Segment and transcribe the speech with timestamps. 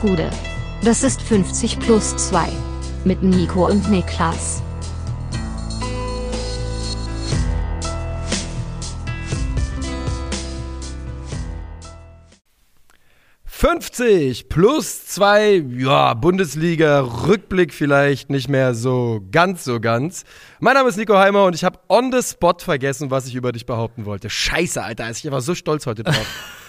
[0.00, 0.30] Gude.
[0.82, 2.48] Das ist 50 plus 2.
[3.04, 4.62] Mit Nico und Niklas.
[13.46, 20.24] »50 plus 2, ja, Bundesliga, Rückblick vielleicht nicht mehr so ganz, so ganz.
[20.60, 23.52] Mein Name ist Nico Heimer und ich habe on the spot vergessen, was ich über
[23.52, 24.30] dich behaupten wollte.
[24.30, 26.16] Scheiße, Alter, ich war so stolz heute drauf.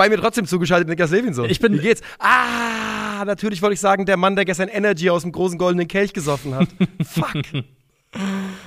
[0.00, 1.50] Bei mir trotzdem zugeschaltet Niklas Levinson.
[1.50, 2.00] Ich bin- Wie geht's?
[2.18, 6.14] Ah, natürlich wollte ich sagen, der Mann, der gestern Energy aus dem großen goldenen Kelch
[6.14, 6.68] gesoffen hat.
[7.06, 7.34] Fuck.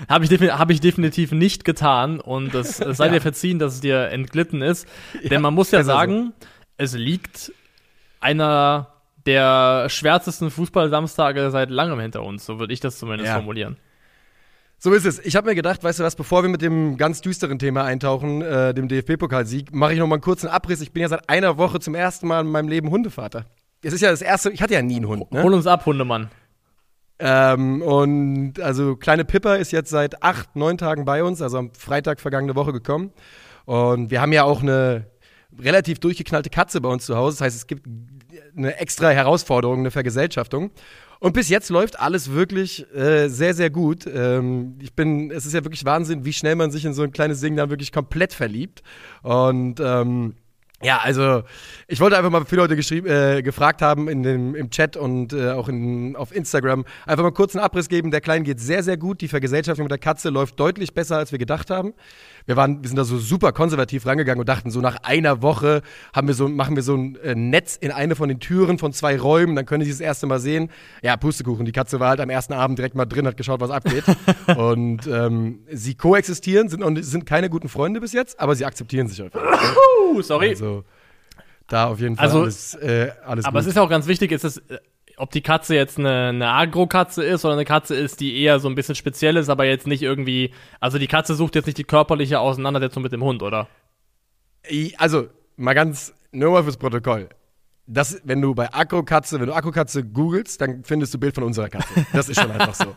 [0.08, 4.10] Habe ich, hab ich definitiv nicht getan und es sei dir verziehen, dass es dir
[4.10, 4.88] entglitten ist.
[5.24, 5.98] Denn man muss ja besser so.
[5.98, 6.34] sagen,
[6.78, 7.52] es liegt
[8.20, 8.90] einer
[9.26, 12.46] der schwärzesten Fußball-Samstage seit langem hinter uns.
[12.46, 13.38] So würde ich das zumindest Ja.
[13.38, 13.78] formulieren.
[14.84, 15.20] So ist es.
[15.20, 18.42] Ich habe mir gedacht, weißt du was, bevor wir mit dem ganz düsteren Thema eintauchen,
[18.42, 20.82] äh, dem DFB-Pokalsieg, mache ich noch mal einen kurzen Abriss.
[20.82, 23.46] Ich bin ja seit einer Woche zum ersten Mal in meinem Leben Hundevater.
[23.82, 25.32] Es ist ja das erste, ich hatte ja nie einen Hund.
[25.32, 25.42] Ne?
[25.42, 26.30] Hol uns ab, Hundemann.
[27.18, 31.74] Ähm, und also kleine Pippa ist jetzt seit acht, neun Tagen bei uns, also am
[31.74, 33.14] Freitag vergangene Woche gekommen.
[33.64, 35.06] Und wir haben ja auch eine
[35.58, 37.38] relativ durchgeknallte Katze bei uns zu Hause.
[37.38, 37.88] Das heißt, es gibt
[38.58, 40.72] eine extra Herausforderung, eine Vergesellschaftung.
[41.24, 44.06] Und bis jetzt läuft alles wirklich äh, sehr, sehr gut.
[44.14, 47.14] Ähm, ich bin, es ist ja wirklich Wahnsinn, wie schnell man sich in so ein
[47.14, 48.84] kleines Ding dann wirklich komplett verliebt.
[49.22, 50.34] Und ähm,
[50.82, 51.44] ja, also
[51.88, 55.32] ich wollte einfach mal viele Leute geschrieben, äh, gefragt haben in dem, im Chat und
[55.32, 56.84] äh, auch in, auf Instagram.
[57.06, 58.12] Einfach mal kurz einen Abriss geben.
[58.12, 59.22] Der Kleinen geht sehr, sehr gut.
[59.22, 61.94] Die Vergesellschaftung mit der Katze läuft deutlich besser, als wir gedacht haben.
[62.46, 65.82] Wir, waren, wir sind da so super konservativ rangegangen und dachten, so nach einer Woche
[66.14, 68.94] haben wir so, machen wir so ein äh, Netz in eine von den Türen von
[68.94, 70.70] zwei Räumen, dann können die das erste Mal sehen.
[71.02, 71.66] Ja, Pustekuchen.
[71.66, 74.04] Die Katze war halt am ersten Abend direkt mal drin, hat geschaut, was abgeht.
[74.58, 79.22] und ähm, sie koexistieren, sind, sind keine guten Freunde bis jetzt, aber sie akzeptieren sich
[79.22, 79.76] auf jeden Fall.
[80.14, 80.50] Uh, sorry.
[80.50, 80.84] Also
[81.68, 83.70] da auf jeden Fall Also, alles, äh, alles Aber es gut.
[83.70, 84.80] ist ja auch ganz wichtig, ist es, äh,
[85.18, 88.68] ob die Katze jetzt eine, eine Agro-Katze ist oder eine Katze ist, die eher so
[88.68, 90.52] ein bisschen speziell ist, aber jetzt nicht irgendwie.
[90.80, 93.68] Also die Katze sucht jetzt nicht die körperliche Auseinandersetzung mit dem Hund, oder?
[94.98, 97.30] Also mal ganz nur mal fürs Protokoll.
[97.86, 101.70] Das, wenn du bei Akkukatze, wenn du Akkukatze googelst, dann findest du Bild von unserer
[101.70, 102.06] Katze.
[102.14, 102.96] Das ist schon einfach so.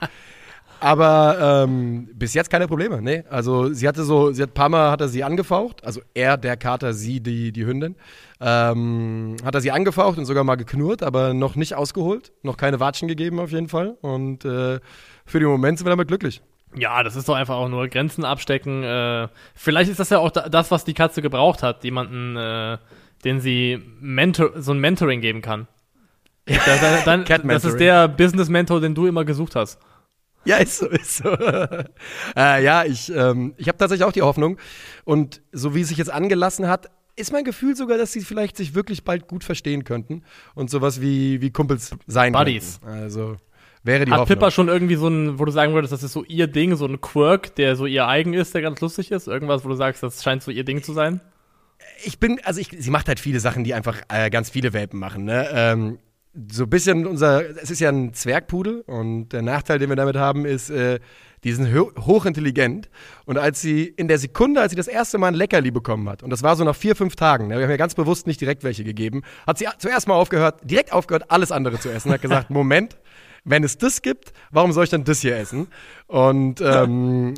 [0.81, 3.25] Aber ähm, bis jetzt keine Probleme, ne?
[3.31, 6.37] Also sie hatte so, sie hat ein paar Mal hat er sie angefaucht, also er,
[6.37, 7.97] der Kater, sie, die, die Hündin.
[8.41, 12.81] Ähm, hat er sie angefaucht und sogar mal geknurrt, aber noch nicht ausgeholt, noch keine
[12.81, 13.97] Watschen gegeben auf jeden Fall.
[14.03, 14.81] Und äh,
[15.25, 16.43] für den Moment sind wir damit glücklich.
[16.75, 18.83] Ja, das ist doch einfach auch nur Grenzen abstecken.
[18.83, 21.85] Äh, vielleicht ist das ja auch da, das, was die Katze gebraucht hat.
[21.85, 22.77] Jemanden, äh,
[23.25, 25.67] den sie Mentor, so ein Mentoring geben kann.
[26.47, 29.81] Da, da, dann, Cat das ist der Business-Mentor, den du immer gesucht hast.
[30.51, 31.29] Ja, ist so, ist so.
[32.37, 34.59] äh, ja, ich, ähm, ich habe tatsächlich auch die Hoffnung.
[35.05, 38.57] Und so wie es sich jetzt angelassen hat, ist mein Gefühl sogar, dass sie vielleicht
[38.57, 40.23] sich wirklich bald gut verstehen könnten
[40.55, 42.81] und sowas wie, wie Kumpels sein Buddies.
[42.81, 42.99] könnten.
[43.03, 43.37] Also
[43.83, 44.39] wäre die Hat Hoffnung.
[44.39, 46.87] Pippa schon irgendwie so ein, wo du sagen würdest, das ist so ihr Ding, so
[46.87, 49.28] ein Quirk, der so ihr eigen ist, der ganz lustig ist?
[49.28, 51.21] Irgendwas, wo du sagst, das scheint so ihr Ding zu sein?
[52.05, 54.99] ich bin, also ich, sie macht halt viele Sachen, die einfach äh, ganz viele Welpen
[54.99, 55.25] machen.
[55.25, 55.49] Ne?
[55.53, 55.99] Ähm,
[56.51, 60.17] so ein bisschen unser, es ist ja ein Zwergpudel und der Nachteil, den wir damit
[60.17, 60.99] haben, ist, äh,
[61.45, 62.89] die sind ho hochintelligent.
[63.25, 66.23] Und als sie in der Sekunde, als sie das erste Mal ein Leckerli bekommen hat,
[66.23, 68.41] und das war so nach vier, fünf Tagen, ne, wir haben ja ganz bewusst nicht
[68.41, 72.13] direkt welche gegeben, hat sie zuerst mal aufgehört, direkt aufgehört, alles andere zu essen.
[72.13, 72.99] Hat gesagt, Moment,
[73.45, 75.69] wenn es das gibt, warum soll ich dann das hier essen?
[76.07, 77.35] Und ähm,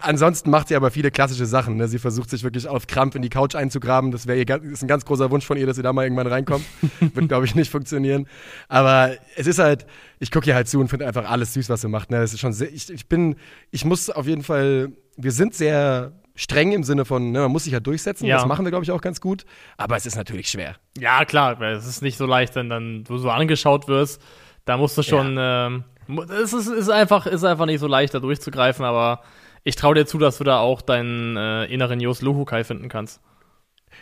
[0.00, 1.76] ansonsten macht sie aber viele klassische Sachen.
[1.76, 1.88] Ne?
[1.88, 4.10] Sie versucht sich wirklich auf Krampf in die Couch einzugraben.
[4.10, 6.26] Das wäre ihr ist ein ganz großer Wunsch von ihr, dass sie da mal irgendwann
[6.26, 6.64] reinkommt.
[7.00, 8.26] Wird, glaube ich, nicht funktionieren.
[8.68, 9.86] Aber es ist halt,
[10.18, 12.10] ich gucke ihr halt zu und finde einfach alles süß, was sie macht.
[12.10, 12.18] Ne?
[12.20, 13.36] Das ist schon sehr, ich, ich bin,
[13.70, 17.64] ich muss auf jeden Fall, wir sind sehr streng im Sinne von, ne, man muss
[17.64, 18.24] sich ja durchsetzen.
[18.26, 18.36] Ja.
[18.36, 19.44] Das machen wir, glaube ich, auch ganz gut.
[19.76, 20.76] Aber es ist natürlich schwer.
[20.98, 24.22] Ja, klar, es ist nicht so leicht, wenn dann du so angeschaut wirst.
[24.64, 28.14] Da musst du schon, ähm, mu- es ist, ist einfach, ist einfach nicht so leicht,
[28.14, 29.20] da durchzugreifen, aber
[29.64, 33.20] ich traue dir zu, dass du da auch deinen äh, inneren Jos Luhukai finden kannst.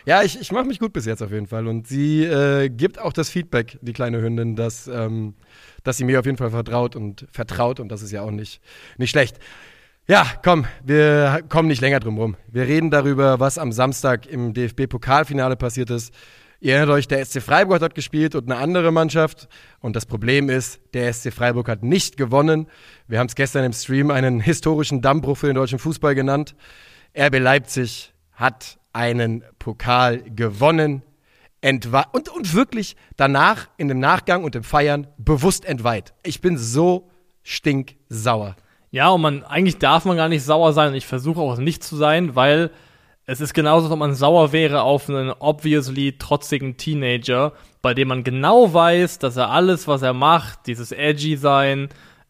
[0.05, 1.67] Ja, ich, ich mache mich gut bis jetzt auf jeden Fall.
[1.67, 5.35] Und sie äh, gibt auch das Feedback, die kleine Hündin, dass, ähm,
[5.83, 7.79] dass sie mir auf jeden Fall vertraut und vertraut.
[7.79, 8.61] Und das ist ja auch nicht,
[8.97, 9.39] nicht schlecht.
[10.07, 12.35] Ja, komm, wir kommen nicht länger drum rum.
[12.47, 16.13] Wir reden darüber, was am Samstag im DFB-Pokalfinale passiert ist.
[16.61, 19.47] Ihr erinnert euch, der SC Freiburg hat gespielt und eine andere Mannschaft.
[19.79, 22.67] Und das Problem ist, der SC Freiburg hat nicht gewonnen.
[23.07, 26.55] Wir haben es gestern im Stream einen historischen Dammbruch für den deutschen Fußball genannt.
[27.17, 31.03] RB Leipzig hat einen Pokal gewonnen.
[31.61, 36.13] Und, und wirklich danach, in dem Nachgang und im Feiern, bewusst entweiht.
[36.23, 37.09] Ich bin so
[37.43, 38.57] stinksauer.
[38.91, 41.95] Ja, und man, eigentlich darf man gar nicht sauer sein ich versuche auch nicht zu
[41.95, 42.71] sein, weil
[43.29, 47.53] es ist genauso, als ob man sauer wäre auf einen obviously trotzigen Teenager,
[47.83, 51.89] bei dem man genau weiß, dass er alles, was er macht, dieses edgy sein,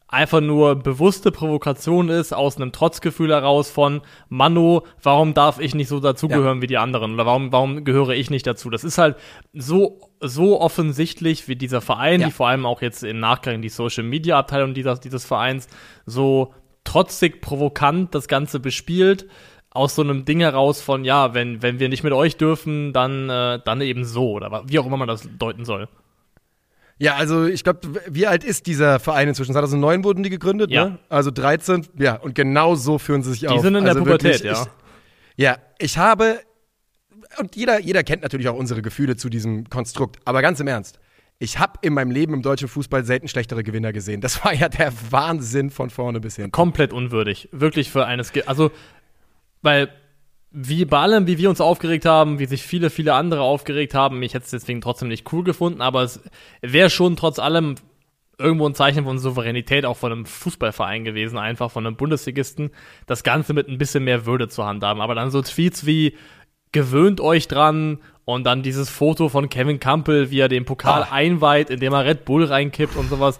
[0.09, 5.87] einfach nur bewusste Provokation ist, aus einem Trotzgefühl heraus von, Manu, warum darf ich nicht
[5.87, 6.61] so dazugehören ja.
[6.63, 7.13] wie die anderen?
[7.13, 8.69] Oder warum, warum gehöre ich nicht dazu?
[8.69, 9.15] Das ist halt
[9.53, 12.27] so, so offensichtlich, wie dieser Verein, ja.
[12.27, 15.69] die vor allem auch jetzt im Nachgang die Social Media Abteilung dieses, dieses Vereins
[16.05, 16.53] so
[16.83, 19.27] trotzig provokant das Ganze bespielt
[19.71, 23.29] aus so einem Ding heraus von, ja, wenn, wenn wir nicht mit euch dürfen, dann,
[23.29, 25.87] äh, dann eben so, oder wie auch immer man das deuten soll.
[26.97, 29.53] Ja, also ich glaube, wie alt ist dieser Verein inzwischen?
[29.53, 30.89] 2009 wurden die gegründet, ja.
[30.89, 30.99] ne?
[31.07, 33.55] Also 13, ja, und genau so führen sie sich die auf.
[33.55, 34.63] Die sind in also der Pubertät, wirklich, ja.
[35.37, 36.41] Ich, ja, ich habe,
[37.37, 40.99] und jeder, jeder kennt natürlich auch unsere Gefühle zu diesem Konstrukt, aber ganz im Ernst,
[41.41, 44.19] ich habe in meinem Leben im deutschen Fußball selten schlechtere Gewinner gesehen.
[44.19, 46.51] Das war ja der Wahnsinn von vorne bis hin.
[46.51, 47.47] Komplett unwürdig.
[47.53, 48.71] Wirklich für eines, Ge also
[49.61, 49.89] weil
[50.51, 54.21] wie bei allem, wie wir uns aufgeregt haben, wie sich viele, viele andere aufgeregt haben,
[54.23, 56.21] ich hätte es deswegen trotzdem nicht cool gefunden, aber es
[56.61, 57.75] wäre schon trotz allem
[58.39, 62.71] irgendwo ein Zeichen von Souveränität auch von einem Fußballverein gewesen, einfach von einem Bundesligisten,
[63.05, 65.01] das Ganze mit ein bisschen mehr Würde zu handhaben.
[65.01, 66.15] Aber dann so Tweets wie
[66.71, 71.11] gewöhnt euch dran und dann dieses Foto von Kevin Campbell, wie er den Pokal Ach.
[71.11, 73.39] einweiht, indem er Red Bull reinkippt und sowas.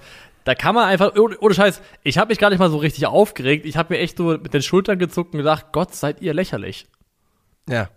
[0.49, 3.67] Da kann man einfach, ohne, Scheiß, ich habe mich gar nicht mal so richtig aufgeregt.
[3.67, 6.87] Ich habe mir echt so mit den Schultern gezuckt und gedacht, Gott, seid ihr lächerlich.
[7.69, 7.91] Ja.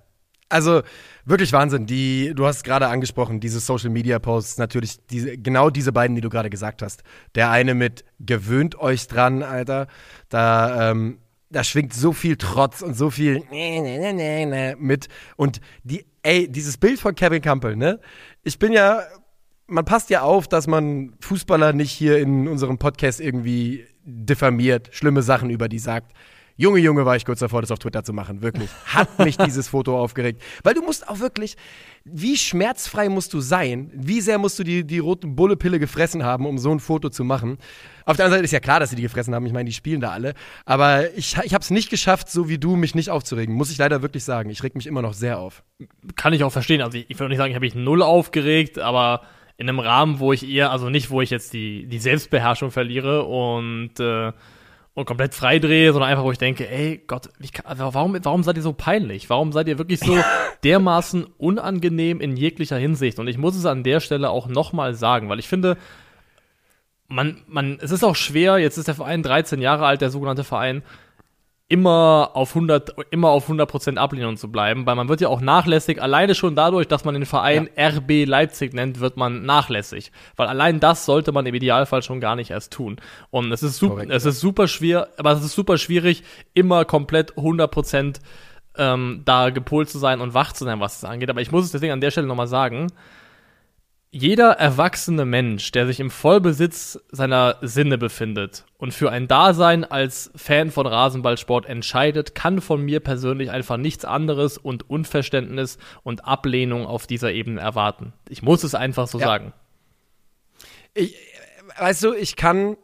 [0.51, 0.83] Also
[1.25, 1.87] wirklich Wahnsinn.
[1.87, 6.21] Die, du hast gerade angesprochen, diese Social Media Posts, natürlich diese, genau diese beiden, die
[6.21, 7.05] du gerade gesagt hast.
[7.37, 9.87] Der eine mit gewöhnt euch dran, Alter.
[10.29, 13.43] Da, ähm, da schwingt so viel Trotz und so viel
[14.79, 15.09] mit.
[15.37, 17.99] Und die, ey, dieses Bild von Kevin Campbell, ne?
[18.43, 19.05] Ich bin ja
[19.73, 25.23] man passt ja auf, dass man Fußballer nicht hier in unserem Podcast irgendwie diffamiert, schlimme
[25.23, 26.13] Sachen über die sagt.
[26.57, 28.43] Junge, Junge, war ich kurz davor, das auf Twitter zu machen.
[28.43, 28.69] Wirklich.
[28.85, 30.43] Hat mich dieses Foto aufgeregt.
[30.63, 31.57] Weil du musst auch wirklich,
[32.05, 33.91] wie schmerzfrei musst du sein?
[33.95, 37.25] Wie sehr musst du die, die roten Bullepille gefressen haben, um so ein Foto zu
[37.25, 37.57] machen?
[38.05, 39.47] Auf der anderen Seite ist ja klar, dass sie die gefressen haben.
[39.47, 40.35] Ich meine, die spielen da alle.
[40.67, 43.55] Aber ich, ich habe es nicht geschafft, so wie du, mich nicht aufzuregen.
[43.55, 44.51] Muss ich leider wirklich sagen.
[44.51, 45.65] Ich reg mich immer noch sehr auf.
[46.17, 46.83] Kann ich auch verstehen.
[46.83, 49.23] Also ich, ich würde nicht sagen, ich habe mich null aufgeregt, aber
[49.57, 53.25] in einem Rahmen, wo ich eher, also nicht, wo ich jetzt die, die Selbstbeherrschung verliere
[53.25, 54.33] und, äh,
[54.95, 58.57] und komplett freidrehe, sondern einfach, wo ich denke, ey Gott, kann, also warum, warum seid
[58.57, 59.31] ihr so peinlich?
[59.31, 60.19] Warum seid ihr wirklich so
[60.65, 63.19] dermaßen unangenehm in jeglicher Hinsicht?
[63.19, 65.77] Und ich muss es an der Stelle auch nochmal sagen, weil ich finde,
[67.09, 70.45] man, man, es ist auch schwer, jetzt ist der Verein 13 Jahre alt, der sogenannte
[70.45, 70.83] Verein,
[71.73, 76.03] immer auf 100 immer auf 100% Ablehnung zu bleiben, weil man wird ja auch nachlässig,
[76.03, 77.89] alleine schon dadurch, dass man den Verein ja.
[77.89, 82.37] RB Leipzig nennt, wird man nachlässig, weil allein das sollte man im Idealfall schon gar
[82.37, 82.97] nicht erst tun.
[83.31, 87.33] Und es ist super es ist super schwer, aber es ist super schwierig immer komplett
[87.39, 88.21] 100%
[88.77, 91.65] ähm, da gepolt zu sein und wach zu sein, was es angeht, aber ich muss
[91.65, 92.89] es deswegen an der Stelle nochmal sagen,
[94.15, 100.31] jeder erwachsene Mensch, der sich im Vollbesitz seiner Sinne befindet und für ein Dasein als
[100.37, 106.85] Fan von Rasenballsport entscheidet, kann von mir persönlich einfach nichts anderes und Unverständnis und Ablehnung
[106.85, 108.13] auf dieser Ebene erwarten.
[108.29, 109.25] Ich muss es einfach so ja.
[109.25, 109.55] sagen.
[110.93, 111.17] Ich,
[111.79, 112.77] weißt du, ich kann,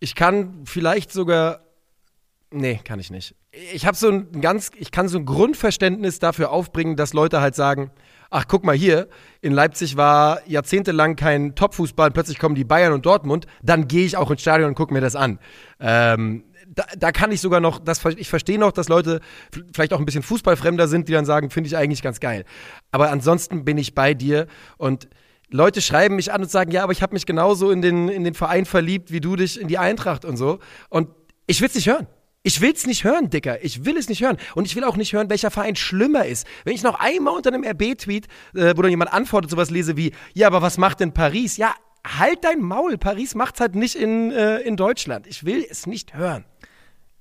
[0.00, 1.60] ich kann vielleicht sogar,
[2.50, 3.34] nee, kann ich nicht.
[3.74, 7.54] Ich habe so ein ganz, ich kann so ein Grundverständnis dafür aufbringen, dass Leute halt
[7.54, 7.90] sagen,
[8.30, 9.08] ach guck mal hier,
[9.40, 14.16] in Leipzig war jahrzehntelang kein Topfußball, plötzlich kommen die Bayern und Dortmund, dann gehe ich
[14.16, 15.38] auch ins Stadion und gucke mir das an.
[15.80, 19.20] Ähm, da, da, kann ich sogar noch, das, ich verstehe noch, dass Leute
[19.72, 22.44] vielleicht auch ein bisschen Fußballfremder sind, die dann sagen, finde ich eigentlich ganz geil.
[22.90, 25.08] Aber ansonsten bin ich bei dir und
[25.48, 28.24] Leute schreiben mich an und sagen, ja, aber ich habe mich genauso in den, in
[28.24, 30.58] den Verein verliebt, wie du dich in die Eintracht und so.
[30.88, 31.08] Und
[31.46, 32.08] ich will es nicht hören.
[32.46, 33.64] Ich will's nicht hören, Dicker.
[33.64, 34.36] Ich will es nicht hören.
[34.54, 36.46] Und ich will auch nicht hören, welcher Verein schlimmer ist.
[36.62, 40.12] Wenn ich noch einmal unter einem RB-Tweet, äh, wo dann jemand antwortet, sowas lese wie,
[40.32, 41.56] ja, aber was macht denn Paris?
[41.56, 41.74] Ja,
[42.06, 42.98] halt dein Maul.
[42.98, 45.26] Paris macht's halt nicht in, äh, in Deutschland.
[45.26, 46.44] Ich will es nicht hören.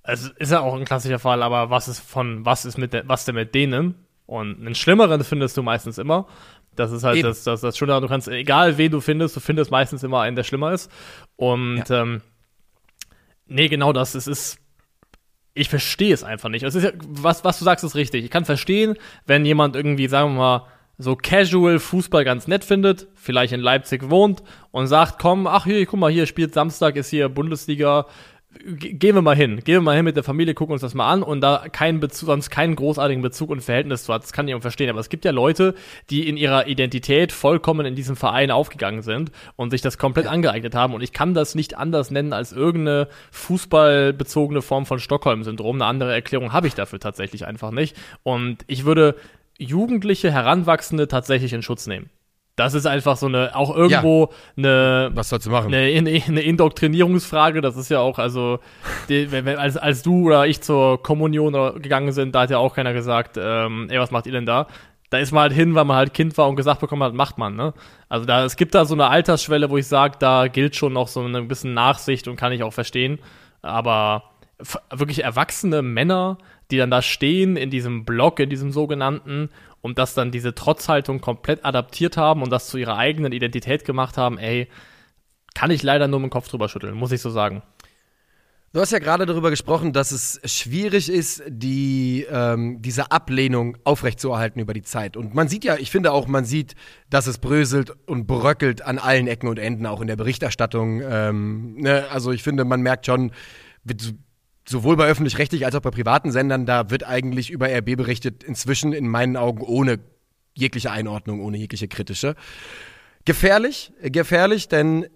[0.03, 3.01] Es ist ja auch ein klassischer Fall, aber was ist von, was ist mit, de,
[3.07, 3.95] was denn mit denen?
[4.27, 6.27] Und einen schlimmeren findest du meistens immer.
[6.75, 7.29] Das ist halt Eben.
[7.29, 10.35] das, das, das Schöne, du kannst, egal wen du findest, du findest meistens immer einen,
[10.35, 10.91] der schlimmer ist.
[11.35, 12.03] Und, ja.
[12.03, 12.21] ähm,
[13.47, 14.59] nee, genau das, es ist,
[15.55, 16.63] ich verstehe es einfach nicht.
[16.63, 18.25] Es ist ja, was, was du sagst, ist richtig.
[18.25, 18.95] Ich kann verstehen,
[19.25, 24.09] wenn jemand irgendwie, sagen wir mal, so casual Fußball ganz nett findet, vielleicht in Leipzig
[24.09, 28.05] wohnt und sagt, komm, ach hier, guck mal, hier spielt Samstag, ist hier Bundesliga,
[28.63, 31.11] gehen wir mal hin, gehen wir mal hin mit der Familie, gucken uns das mal
[31.11, 34.47] an und da keinen Bezug, sonst keinen großartigen Bezug und Verhältnis zu hat, das kann
[34.47, 34.89] ich auch verstehen.
[34.89, 35.75] Aber es gibt ja Leute,
[36.09, 40.75] die in ihrer Identität vollkommen in diesem Verein aufgegangen sind und sich das komplett angeeignet
[40.75, 40.93] haben.
[40.93, 45.77] Und ich kann das nicht anders nennen als irgendeine fußballbezogene Form von Stockholm-Syndrom.
[45.77, 47.95] Eine andere Erklärung habe ich dafür tatsächlich einfach nicht.
[48.23, 49.15] Und ich würde
[49.57, 52.09] Jugendliche, Heranwachsende tatsächlich in Schutz nehmen.
[52.55, 54.69] Das ist einfach so eine, auch irgendwo ja.
[54.69, 55.73] eine, was sollst du machen?
[55.73, 57.59] Eine, eine Indoktrinierungsfrage.
[57.59, 58.59] Das ist ja auch, also,
[59.09, 62.73] die, wenn, als, als du oder ich zur Kommunion gegangen sind, da hat ja auch
[62.73, 64.67] keiner gesagt, ähm, ey, was macht ihr denn da?
[65.09, 67.37] Da ist man halt hin, weil man halt Kind war und gesagt bekommen hat, macht
[67.37, 67.73] man, ne?
[68.09, 71.09] Also da, es gibt da so eine Altersschwelle, wo ich sage, da gilt schon noch
[71.09, 73.19] so eine bisschen Nachsicht und kann ich auch verstehen.
[73.61, 74.23] Aber
[74.91, 76.37] wirklich erwachsene Männer,
[76.71, 79.49] die dann da stehen in diesem Block, in diesem sogenannten,
[79.85, 84.17] und das dann diese Trotzhaltung komplett adaptiert haben und das zu ihrer eigenen Identität gemacht
[84.17, 84.67] haben, ey,
[85.53, 87.61] kann ich leider nur mit dem Kopf drüber schütteln, muss ich so sagen.
[88.73, 94.59] Du hast ja gerade darüber gesprochen, dass es schwierig ist, die, ähm, diese Ablehnung aufrechtzuerhalten
[94.59, 95.15] über die Zeit.
[95.15, 96.73] Und man sieht ja, ich finde auch, man sieht,
[97.11, 101.03] dass es bröselt und bröckelt an allen Ecken und Enden, auch in der Berichterstattung.
[101.07, 102.07] Ähm, ne?
[102.09, 103.31] Also ich finde, man merkt schon,
[104.67, 108.93] sowohl bei öffentlich-rechtlich als auch bei privaten Sendern, da wird eigentlich über RB berichtet, inzwischen
[108.93, 109.99] in meinen Augen ohne
[110.53, 112.35] jegliche Einordnung, ohne jegliche kritische.
[113.25, 115.07] Gefährlich, gefährlich, denn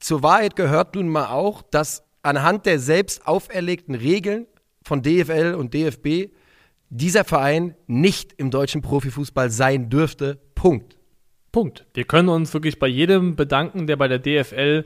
[0.00, 4.46] zur Wahrheit gehört nun mal auch, dass anhand der selbst auferlegten Regeln
[4.82, 6.32] von DFL und DFB
[6.90, 10.40] dieser Verein nicht im deutschen Profifußball sein dürfte.
[10.54, 10.98] Punkt.
[11.52, 11.86] Punkt.
[11.94, 14.84] Wir können uns wirklich bei jedem bedanken, der bei der DFL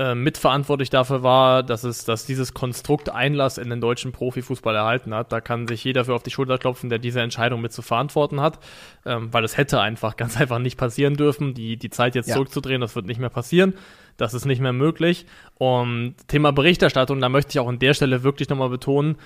[0.00, 5.12] äh, mitverantwortlich dafür war, dass es, dass dieses Konstrukt Einlass in den deutschen Profifußball erhalten
[5.12, 5.30] hat.
[5.30, 8.40] Da kann sich jeder für auf die Schulter klopfen, der diese Entscheidung mit zu verantworten
[8.40, 8.60] hat,
[9.04, 11.52] ähm, weil es hätte einfach ganz einfach nicht passieren dürfen.
[11.52, 12.36] Die, die Zeit jetzt ja.
[12.36, 13.74] zurückzudrehen, das wird nicht mehr passieren.
[14.16, 15.26] Das ist nicht mehr möglich.
[15.58, 19.18] Und Thema Berichterstattung, da möchte ich auch an der Stelle wirklich nochmal betonen,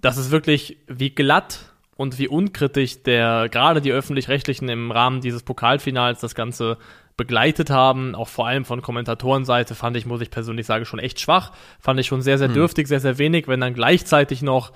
[0.00, 5.42] dass es wirklich wie glatt und wie unkritisch der gerade die öffentlich-rechtlichen im Rahmen dieses
[5.42, 6.78] Pokalfinals das Ganze
[7.20, 11.20] begleitet haben, auch vor allem von Kommentatorenseite, fand ich, muss ich persönlich sagen, schon echt
[11.20, 11.52] schwach.
[11.78, 12.54] Fand ich schon sehr, sehr hm.
[12.54, 14.72] dürftig, sehr, sehr wenig, wenn dann gleichzeitig noch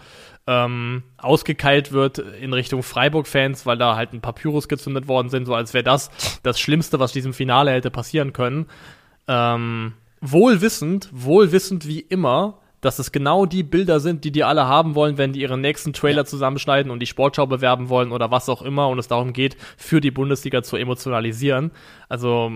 [0.47, 5.47] ähm, ausgekeilt wird in Richtung Freiburg-Fans, weil da halt ein paar Pyros gezündet worden sind,
[5.47, 6.11] so als wäre das
[6.43, 8.67] das Schlimmste, was diesem Finale hätte passieren können.
[9.27, 14.95] Ähm, wohlwissend, wohlwissend wie immer, dass es genau die Bilder sind, die die alle haben
[14.95, 16.25] wollen, wenn die ihren nächsten Trailer ja.
[16.25, 20.01] zusammenschneiden und die Sportschau bewerben wollen oder was auch immer und es darum geht, für
[20.01, 21.71] die Bundesliga zu emotionalisieren.
[22.09, 22.53] Also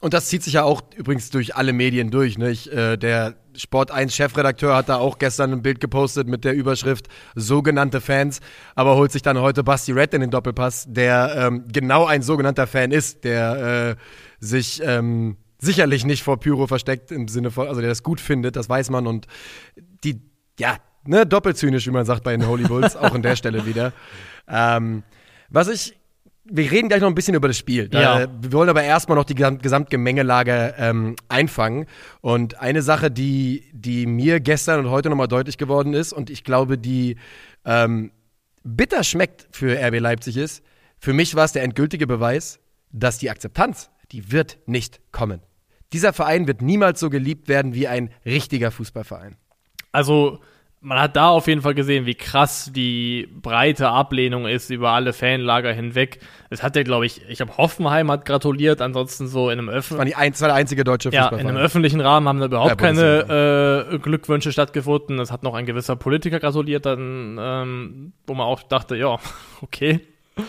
[0.00, 2.38] und das zieht sich ja auch übrigens durch alle Medien durch.
[2.38, 2.50] Ne?
[2.50, 6.54] Ich, äh, der Sport 1 Chefredakteur hat da auch gestern ein Bild gepostet mit der
[6.54, 8.40] Überschrift sogenannte Fans,
[8.76, 12.68] aber holt sich dann heute Basti Red in den Doppelpass, der ähm, genau ein sogenannter
[12.68, 17.80] Fan ist, der äh, sich ähm, sicherlich nicht vor Pyro versteckt im Sinne von, also
[17.80, 19.26] der das gut findet, das weiß man und
[20.04, 20.20] die,
[20.58, 23.92] ja, ne, doppelzynisch, wie man sagt bei den Holy Bulls, auch an der Stelle wieder.
[24.50, 25.02] Ähm,
[25.50, 25.94] was ich,
[26.44, 27.90] wir reden gleich noch ein bisschen über das Spiel.
[27.90, 28.28] Da, ja.
[28.40, 31.84] Wir wollen aber erstmal noch die Gesamtgemengelage ähm, einfangen.
[32.22, 36.44] Und eine Sache, die, die mir gestern und heute nochmal deutlich geworden ist und ich
[36.44, 37.16] glaube, die
[37.66, 38.10] ähm,
[38.64, 40.62] bitter schmeckt für RB Leipzig ist,
[40.98, 42.58] für mich war es der endgültige Beweis,
[42.90, 45.42] dass die Akzeptanz, die wird nicht kommen.
[45.92, 49.36] Dieser Verein wird niemals so geliebt werden wie ein richtiger Fußballverein.
[49.92, 50.40] Also,
[50.80, 55.12] man hat da auf jeden Fall gesehen, wie krass die breite Ablehnung ist über alle
[55.12, 56.20] Fanlager hinweg.
[56.50, 60.12] Es hat ja, glaube ich, ich habe Hoffenheim hat gratuliert, ansonsten so in einem öffentlichen.
[60.30, 61.44] Das war der einzige deutsche Fußballverein.
[61.44, 65.18] Ja, in einem öffentlichen Rahmen haben da überhaupt keine äh, Glückwünsche stattgefunden.
[65.18, 69.18] Es hat noch ein gewisser Politiker gratuliert, dann, ähm, wo man auch dachte, ja,
[69.62, 70.00] okay.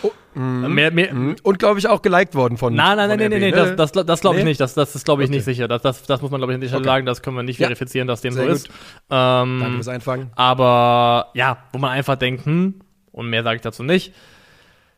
[0.02, 1.36] Oh, mm, mehr, mehr, mm.
[1.42, 2.74] Und glaube ich auch geliked worden von.
[2.74, 4.50] Nein, nein, nein, nein, nein, nee, das, das, das glaube ich nee?
[4.50, 4.60] nicht.
[4.60, 5.36] Das, das ist glaube ich okay.
[5.36, 5.68] nicht sicher.
[5.68, 6.84] Das, das, das muss man glaube ich nicht okay.
[6.84, 7.06] sagen.
[7.06, 8.56] Das können wir nicht verifizieren, dass dem Sehr so gut.
[8.56, 8.68] ist.
[9.10, 10.30] Ähm, Danke fürs Einfangen.
[10.36, 12.74] Aber ja, wo man einfach denkt, hm,
[13.12, 14.14] und mehr sage ich dazu nicht.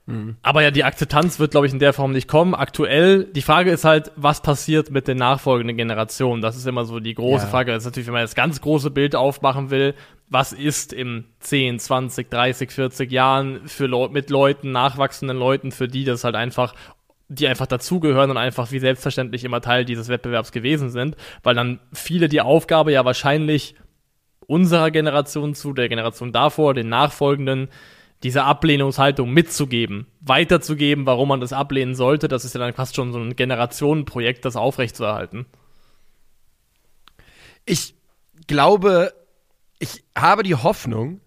[0.07, 0.37] Mhm.
[0.43, 2.55] Aber ja, die Akzeptanz wird, glaube ich, in der Form nicht kommen.
[2.55, 6.43] Aktuell, die Frage ist halt, was passiert mit den nachfolgenden Generationen?
[6.43, 7.51] Das ist immer so die große ja.
[7.51, 7.73] Frage.
[7.73, 9.95] Das ist natürlich, wenn man das ganz große Bild aufmachen will,
[10.29, 15.89] was ist in 10, 20, 30, 40 Jahren für Le mit Leuten, nachwachsenden Leuten, für
[15.89, 16.75] die das halt einfach
[17.29, 21.81] die einfach dazugehören und einfach wie selbstverständlich immer Teil dieses Wettbewerbs gewesen sind, weil dann
[21.93, 23.75] viele die Aufgabe ja wahrscheinlich
[24.47, 27.69] unserer Generation zu, der Generation davor, den nachfolgenden,
[28.23, 32.29] diese Ablehnungshaltung mitzugeben, weiterzugeben, warum man das ablehnen sollte.
[32.29, 35.47] Das ist ja dann fast schon so ein Generationenprojekt, das aufrechtzuerhalten.
[37.65, 37.95] Ich
[38.47, 39.13] glaube,
[39.79, 41.21] ich habe die Hoffnung,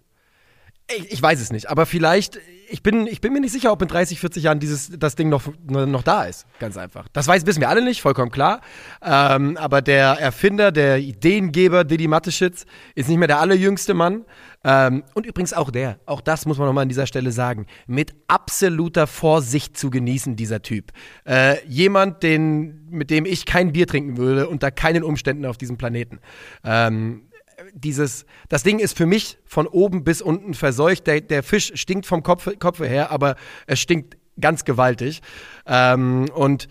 [0.90, 2.38] ich, ich weiß es nicht, aber vielleicht
[2.68, 5.28] ich bin, ich bin mir nicht sicher, ob in 30, 40 Jahren dieses, das Ding
[5.28, 6.46] noch, noch da ist.
[6.58, 7.06] Ganz einfach.
[7.12, 8.60] Das weiß, wissen wir alle nicht, vollkommen klar.
[9.02, 14.24] Ähm, aber der Erfinder, der Ideengeber Didi Mateschitz ist nicht mehr der allerjüngste Mann.
[14.64, 18.14] Ähm, und übrigens auch der, auch das muss man nochmal an dieser Stelle sagen, mit
[18.26, 20.92] absoluter Vorsicht zu genießen, dieser Typ.
[21.24, 25.76] Äh, jemand, den, mit dem ich kein Bier trinken würde, unter keinen Umständen auf diesem
[25.76, 26.18] Planeten.
[26.64, 27.25] Ähm,
[27.72, 31.06] dieses, das Ding ist für mich von oben bis unten verseucht.
[31.06, 33.36] Der, der Fisch stinkt vom Kopf, Kopf her, aber
[33.66, 35.22] es stinkt ganz gewaltig.
[35.66, 36.68] Ähm, und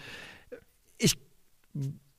[0.98, 1.18] ich,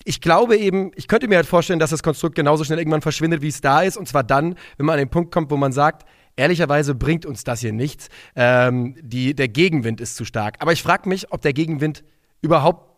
[0.05, 3.43] ich glaube eben, ich könnte mir halt vorstellen, dass das Konstrukt genauso schnell irgendwann verschwindet,
[3.43, 3.97] wie es da ist.
[3.97, 7.45] Und zwar dann, wenn man an den Punkt kommt, wo man sagt, ehrlicherweise bringt uns
[7.45, 8.09] das hier nichts.
[8.35, 10.57] Ähm, die, der Gegenwind ist zu stark.
[10.59, 12.05] Aber ich frage mich, ob der Gegenwind
[12.43, 12.91] überhaupt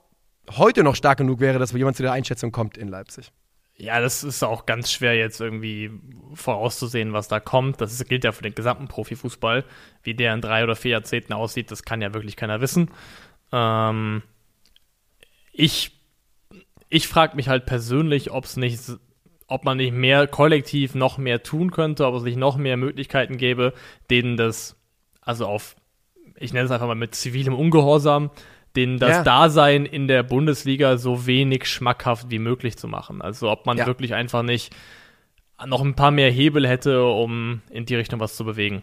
[0.56, 3.30] heute noch stark genug wäre, dass jemand zu der Einschätzung kommt in Leipzig.
[3.80, 5.90] Ja, das ist auch ganz schwer jetzt irgendwie
[6.34, 7.80] vorauszusehen, was da kommt.
[7.80, 9.64] Das gilt ja für den gesamten Profifußball.
[10.02, 12.90] Wie der in drei oder vier Jahrzehnten aussieht, das kann ja wirklich keiner wissen.
[13.52, 14.22] Ähm,
[15.52, 15.98] ich
[16.90, 18.80] ich frage mich halt persönlich, ob es nicht,
[19.46, 23.36] ob man nicht mehr kollektiv noch mehr tun könnte, ob es nicht noch mehr Möglichkeiten
[23.36, 23.74] gäbe,
[24.10, 24.76] denen das,
[25.20, 25.76] also auf,
[26.36, 28.30] ich nenne es einfach mal mit zivilem Ungehorsam,
[28.78, 29.22] denen das ja.
[29.24, 33.20] Dasein in der Bundesliga so wenig schmackhaft wie möglich zu machen.
[33.20, 33.86] Also ob man ja.
[33.86, 34.74] wirklich einfach nicht
[35.66, 38.82] noch ein paar mehr Hebel hätte, um in die Richtung was zu bewegen.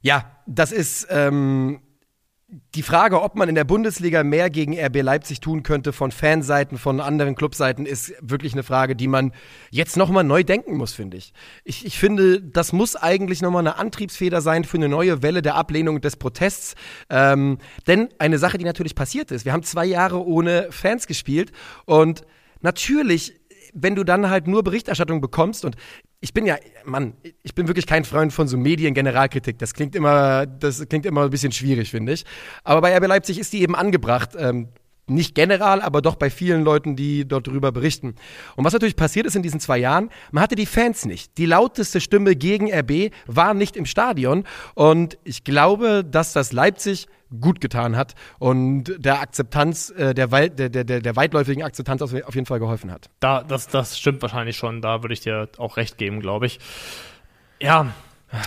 [0.00, 1.80] Ja, das ist ähm,
[2.48, 6.78] die Frage, ob man in der Bundesliga mehr gegen RB Leipzig tun könnte von Fanseiten,
[6.78, 9.32] von anderen Clubseiten, ist wirklich eine Frage, die man
[9.70, 11.32] jetzt nochmal neu denken muss, finde ich.
[11.64, 11.84] ich.
[11.84, 16.00] Ich finde, das muss eigentlich nochmal eine Antriebsfeder sein für eine neue Welle der Ablehnung
[16.00, 16.76] des Protests.
[17.10, 21.50] Ähm, denn eine Sache, die natürlich passiert ist, wir haben zwei Jahre ohne Fans gespielt
[21.84, 22.22] und
[22.60, 23.35] natürlich
[23.76, 25.76] wenn du dann halt nur Berichterstattung bekommst und
[26.20, 29.58] ich bin ja, Mann, ich bin wirklich kein Freund von so Medien-Generalkritik.
[29.58, 32.24] Das klingt immer, das klingt immer ein bisschen schwierig, finde ich.
[32.64, 34.30] Aber bei RB Leipzig ist die eben angebracht.
[34.36, 34.68] Ähm,
[35.06, 38.16] nicht general, aber doch bei vielen Leuten, die dort drüber berichten.
[38.56, 41.38] Und was natürlich passiert ist in diesen zwei Jahren, man hatte die Fans nicht.
[41.38, 44.44] Die lauteste Stimme gegen RB war nicht im Stadion.
[44.74, 47.06] Und ich glaube, dass das Leipzig
[47.40, 52.46] gut getan hat und der Akzeptanz, äh, der, der, der, der weitläufigen Akzeptanz auf, jeden
[52.46, 53.10] Fall geholfen hat.
[53.20, 54.80] Da, das, das stimmt wahrscheinlich schon.
[54.80, 56.60] Da würde ich dir auch recht geben, glaube ich.
[57.60, 57.92] Ja,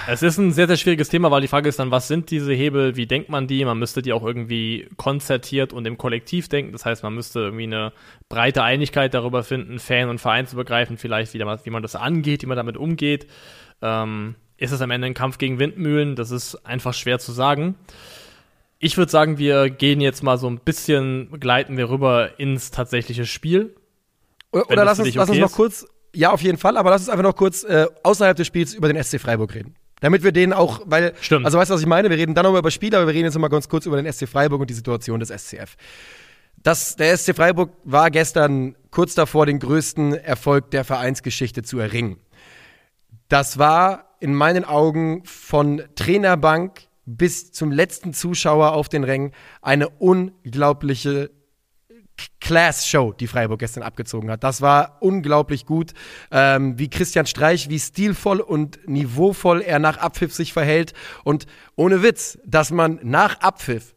[0.07, 2.51] es ist ein sehr, sehr schwieriges Thema, weil die Frage ist dann, was sind diese
[2.51, 3.63] Hebel, wie denkt man die?
[3.63, 6.73] Man müsste die auch irgendwie konzertiert und im Kollektiv denken.
[6.73, 7.93] Das heißt, man müsste irgendwie eine
[8.27, 12.57] breite Einigkeit darüber finden, Fan- und vereinsübergreifend vielleicht, wie, wie man das angeht, wie man
[12.57, 13.27] damit umgeht.
[13.81, 16.17] Ähm, ist es am Ende ein Kampf gegen Windmühlen?
[16.17, 17.75] Das ist einfach schwer zu sagen.
[18.79, 23.25] Ich würde sagen, wir gehen jetzt mal so ein bisschen, gleiten wir rüber ins tatsächliche
[23.25, 23.75] Spiel.
[24.51, 27.01] Oder, oder lass, uns, okay lass uns noch kurz ja, auf jeden Fall, aber lass
[27.01, 29.75] uns einfach noch kurz äh, außerhalb des Spiels über den SC Freiburg reden.
[30.01, 31.45] Damit wir den auch, weil, Stimmt.
[31.45, 32.09] also weißt du, was ich meine?
[32.09, 34.11] Wir reden dann nochmal über Spiele, aber wir reden jetzt nochmal ganz kurz über den
[34.11, 35.75] SC Freiburg und die Situation des SCF.
[36.63, 42.17] Das, der SC Freiburg war gestern kurz davor, den größten Erfolg der Vereinsgeschichte zu erringen.
[43.27, 49.89] Das war in meinen Augen von Trainerbank bis zum letzten Zuschauer auf den Rängen eine
[49.89, 51.31] unglaubliche
[52.39, 54.43] Class-Show, die Freiburg gestern abgezogen hat.
[54.43, 55.93] Das war unglaublich gut,
[56.31, 60.93] ähm, wie Christian Streich, wie stilvoll und niveauvoll er nach Abpfiff sich verhält.
[61.23, 63.95] Und ohne Witz, dass man nach Abpfiff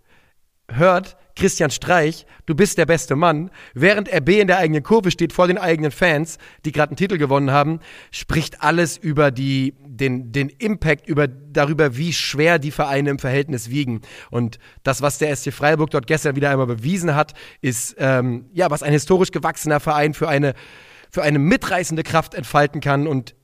[0.69, 5.33] hört, Christian Streich, du bist der beste Mann, während RB in der eigenen Kurve steht
[5.33, 7.81] vor den eigenen Fans, die gerade einen Titel gewonnen haben,
[8.11, 13.71] spricht alles über die, den, den Impact, über, darüber, wie schwer die Vereine im Verhältnis
[13.71, 14.01] wiegen.
[14.31, 18.71] Und das, was der SC Freiburg dort gestern wieder einmal bewiesen hat, ist, ähm, ja,
[18.71, 20.55] was ein historisch gewachsener Verein für eine,
[21.11, 23.07] für eine mitreißende Kraft entfalten kann.
[23.07, 23.35] Und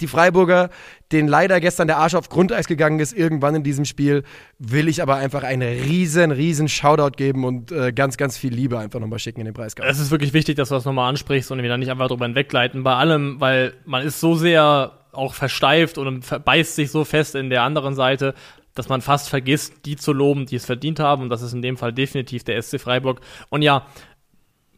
[0.00, 0.70] die Freiburger,
[1.12, 4.24] denen leider gestern der Arsch auf Grundeis gegangen ist, irgendwann in diesem Spiel,
[4.58, 8.78] will ich aber einfach einen riesen, riesen Shoutout geben und äh, ganz, ganz viel Liebe
[8.78, 9.88] einfach nochmal schicken in den Preiskampf.
[9.88, 12.26] Es ist wirklich wichtig, dass du das nochmal ansprichst und wir da nicht einfach drüber
[12.26, 12.82] hinweggleiten.
[12.82, 17.50] Bei allem, weil man ist so sehr auch versteift und beißt sich so fest in
[17.50, 18.34] der anderen Seite,
[18.74, 21.22] dass man fast vergisst, die zu loben, die es verdient haben.
[21.22, 23.20] Und das ist in dem Fall definitiv der SC Freiburg.
[23.50, 23.86] Und ja,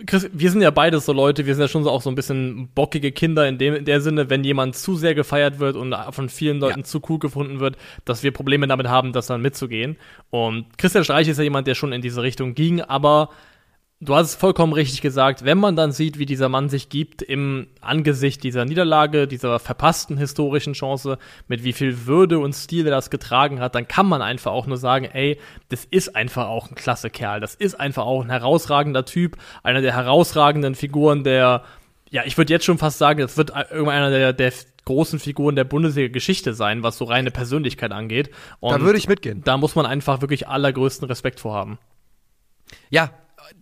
[0.06, 2.16] Chris, wir sind ja beides so Leute, wir sind ja schon so auch so ein
[2.16, 5.94] bisschen bockige Kinder in dem in der Sinne, wenn jemand zu sehr gefeiert wird und
[6.10, 6.84] von vielen Leuten ja.
[6.84, 9.96] zu cool gefunden wird, dass wir Probleme damit haben, das dann mitzugehen.
[10.30, 13.30] Und Christian Streich ist ja jemand, der schon in diese Richtung ging, aber
[14.04, 17.22] du hast es vollkommen richtig gesagt, wenn man dann sieht, wie dieser Mann sich gibt
[17.22, 22.90] im Angesicht dieser Niederlage, dieser verpassten historischen Chance, mit wie viel Würde und Stil er
[22.90, 25.38] das getragen hat, dann kann man einfach auch nur sagen, ey,
[25.68, 29.80] das ist einfach auch ein klasse Kerl, das ist einfach auch ein herausragender Typ, einer
[29.80, 31.62] der herausragenden Figuren der
[32.10, 34.52] ja, ich würde jetzt schon fast sagen, das wird irgendwann einer der, der
[34.84, 38.30] großen Figuren der Bundesliga-Geschichte sein, was so reine Persönlichkeit angeht.
[38.60, 39.42] Und da würde ich mitgehen.
[39.42, 41.76] Da muss man einfach wirklich allergrößten Respekt vorhaben.
[42.90, 43.10] Ja,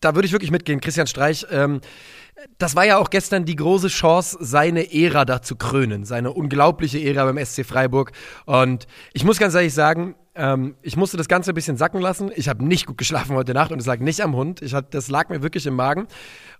[0.00, 1.46] da würde ich wirklich mitgehen, Christian Streich.
[1.50, 1.80] Ähm,
[2.58, 6.98] das war ja auch gestern die große Chance, seine Ära da zu krönen, seine unglaubliche
[6.98, 8.12] Ära beim SC Freiburg.
[8.46, 12.30] Und ich muss ganz ehrlich sagen, ähm, ich musste das Ganze ein bisschen sacken lassen.
[12.34, 14.62] Ich habe nicht gut geschlafen heute Nacht und es lag nicht am Hund.
[14.62, 16.06] Ich hab, das lag mir wirklich im Magen.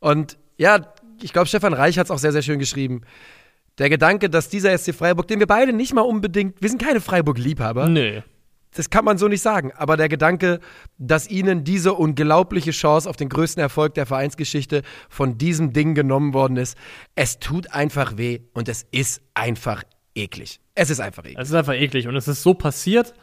[0.01, 3.03] Und ja, ich glaube, Stefan Reich hat es auch sehr, sehr schön geschrieben.
[3.79, 7.01] Der Gedanke, dass dieser SC Freiburg, den wir beide nicht mal unbedingt, wir sind keine
[7.01, 7.89] Freiburg-Liebhaber.
[7.89, 8.23] Nee
[8.75, 9.73] das kann man so nicht sagen.
[9.77, 10.61] Aber der Gedanke,
[10.99, 16.35] dass ihnen diese unglaubliche Chance auf den größten Erfolg der Vereinsgeschichte von diesem Ding genommen
[16.35, 16.77] worden ist,
[17.15, 20.61] es tut einfach weh und es ist einfach eklig.
[20.75, 21.39] Es ist einfach eklig.
[21.39, 23.15] Es ist einfach eklig und es ist so passiert.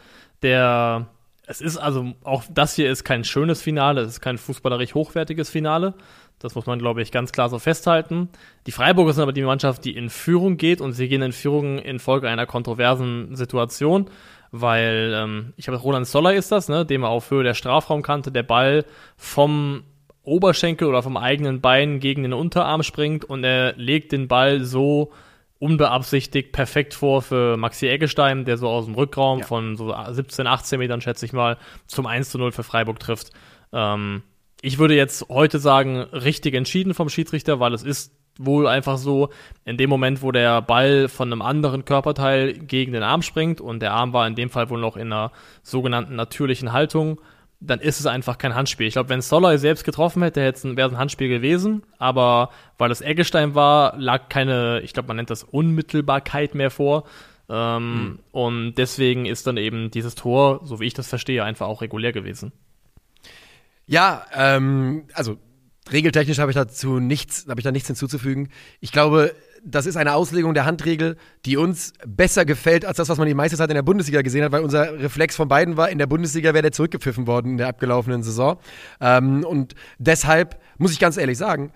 [0.42, 1.08] Der,
[1.48, 5.50] es ist also auch das hier ist kein schönes Finale, es ist kein fußballerisch hochwertiges
[5.50, 5.96] Finale.
[6.38, 8.30] Das muss man, glaube ich, ganz klar so festhalten.
[8.66, 11.80] Die Freiburger sind aber die Mannschaft, die in Führung geht und sie gehen in Führung
[11.80, 14.10] infolge einer kontroversen Situation
[14.52, 18.32] weil ähm, ich habe Roland Soller ist das, ne, dem er auf Höhe der Strafraumkante
[18.32, 18.86] der Ball
[19.18, 19.84] vom
[20.24, 25.12] Oberschenkel oder vom eigenen Bein gegen den Unterarm springt und er legt den Ball so
[25.60, 29.46] unbeabsichtigt perfekt vor für Maxi Eggestein, der so aus dem Rückraum ja.
[29.46, 33.32] von so 17, 18 Metern, schätze ich mal, zum 1 zu 0 für Freiburg trifft.
[33.74, 34.24] Ähm,
[34.62, 39.30] ich würde jetzt heute sagen, richtig entschieden vom Schiedsrichter, weil es ist wohl einfach so,
[39.65, 43.82] in dem Moment, wo der Ball von einem anderen Körperteil gegen den Arm springt und
[43.82, 47.19] der Arm war in dem Fall wohl noch in einer sogenannten natürlichen Haltung,
[47.60, 48.88] dann ist es einfach kein Handspiel.
[48.88, 50.54] Ich glaube, wenn Soller selbst getroffen hätte, wäre
[50.88, 55.30] es ein Handspiel gewesen, aber weil es Eggestein war, lag keine, ich glaube, man nennt
[55.30, 57.04] das Unmittelbarkeit mehr vor.
[57.49, 58.19] Ähm, mhm.
[58.32, 62.13] Und deswegen ist dann eben dieses Tor, so wie ich das verstehe, einfach auch regulär
[62.13, 62.54] gewesen.
[63.88, 65.38] Ja, ähm, also
[65.91, 68.49] Regeltechnisch habe ich dazu nichts, habe ich da nichts hinzuzufügen.
[68.80, 73.17] Ich glaube, das ist eine Auslegung der Handregel, die uns besser gefällt als das, was
[73.17, 75.89] man die meiste Zeit in der Bundesliga gesehen hat, weil unser Reflex von beiden war,
[75.89, 78.58] in der Bundesliga wäre der zurückgepfiffen worden in der abgelaufenen Saison.
[79.02, 81.71] Ähm, und deshalb muss ich ganz ehrlich sagen,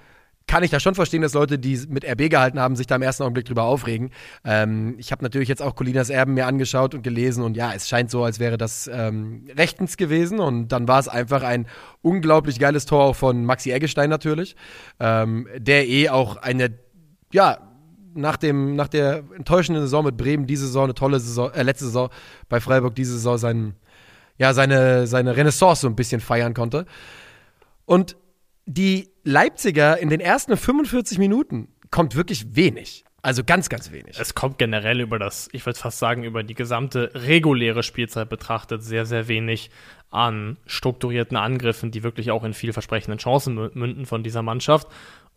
[0.47, 3.01] kann ich da schon verstehen, dass Leute, die mit RB gehalten haben, sich da im
[3.01, 4.11] ersten Augenblick drüber aufregen.
[4.43, 7.87] Ähm, ich habe natürlich jetzt auch Colinas Erben mir angeschaut und gelesen und ja, es
[7.87, 11.67] scheint so, als wäre das ähm, rechtens gewesen und dann war es einfach ein
[12.01, 14.55] unglaublich geiles Tor auch von Maxi Eggestein natürlich,
[14.99, 16.77] ähm, der eh auch eine,
[17.31, 17.59] ja,
[18.15, 21.85] nach, dem, nach der enttäuschenden Saison mit Bremen, diese Saison eine tolle Saison, äh, letzte
[21.85, 22.09] Saison
[22.49, 23.75] bei Freiburg, diese Saison seinen,
[24.37, 26.85] ja, seine, seine Renaissance so ein bisschen feiern konnte.
[27.85, 28.15] Und
[28.65, 33.05] die Leipziger in den ersten 45 Minuten kommt wirklich wenig.
[33.21, 34.19] Also ganz, ganz wenig.
[34.19, 38.83] Es kommt generell über das, ich würde fast sagen, über die gesamte reguläre Spielzeit betrachtet
[38.83, 39.69] sehr, sehr wenig
[40.09, 44.87] an strukturierten Angriffen, die wirklich auch in vielversprechenden Chancen münden von dieser Mannschaft.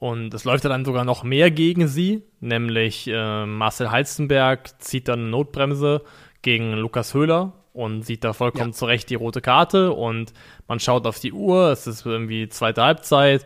[0.01, 5.21] Und es läuft dann sogar noch mehr gegen sie, nämlich äh, Marcel Halstenberg zieht dann
[5.21, 6.03] eine Notbremse
[6.43, 8.77] gegen Lukas Höhler, und sieht da vollkommen ja.
[8.77, 10.33] zurecht die rote Karte und
[10.67, 13.45] man schaut auf die Uhr, es ist irgendwie zweite Halbzeit.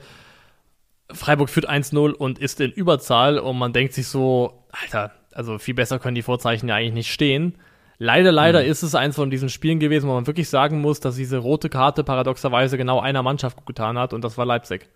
[1.12, 5.74] Freiburg führt 1-0 und ist in Überzahl und man denkt sich so, Alter, also viel
[5.74, 7.56] besser können die Vorzeichen ja eigentlich nicht stehen.
[7.98, 8.70] Leider, leider mhm.
[8.70, 11.68] ist es eins von diesen Spielen gewesen, wo man wirklich sagen muss, dass diese rote
[11.68, 14.88] Karte paradoxerweise genau einer Mannschaft gut getan hat und das war Leipzig.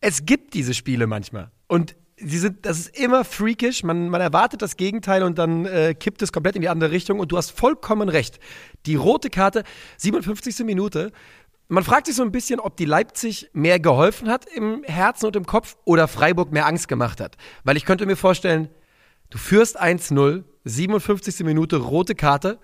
[0.00, 1.50] Es gibt diese Spiele manchmal.
[1.68, 3.82] Und sie sind, das ist immer freakish.
[3.82, 7.20] Man, man erwartet das Gegenteil und dann äh, kippt es komplett in die andere Richtung.
[7.20, 8.38] Und du hast vollkommen recht.
[8.86, 9.64] Die rote Karte,
[9.98, 10.64] 57.
[10.64, 11.12] Minute.
[11.72, 15.36] Man fragt sich so ein bisschen, ob die Leipzig mehr geholfen hat im Herzen und
[15.36, 17.38] im Kopf oder Freiburg mehr Angst gemacht hat.
[17.64, 18.68] Weil ich könnte mir vorstellen,
[19.30, 21.46] du führst 1-0, 57.
[21.46, 22.58] Minute, rote Karte,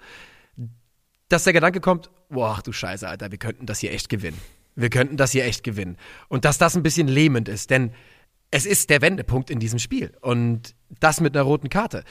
[1.30, 4.38] dass der Gedanke kommt, boah, du Scheiße, Alter, wir könnten das hier echt gewinnen.
[4.76, 5.96] Wir könnten das hier echt gewinnen.
[6.28, 7.92] Und dass das ein bisschen lähmend ist, denn
[8.50, 10.12] es ist der Wendepunkt in diesem Spiel.
[10.20, 12.04] Und das mit einer roten Karte.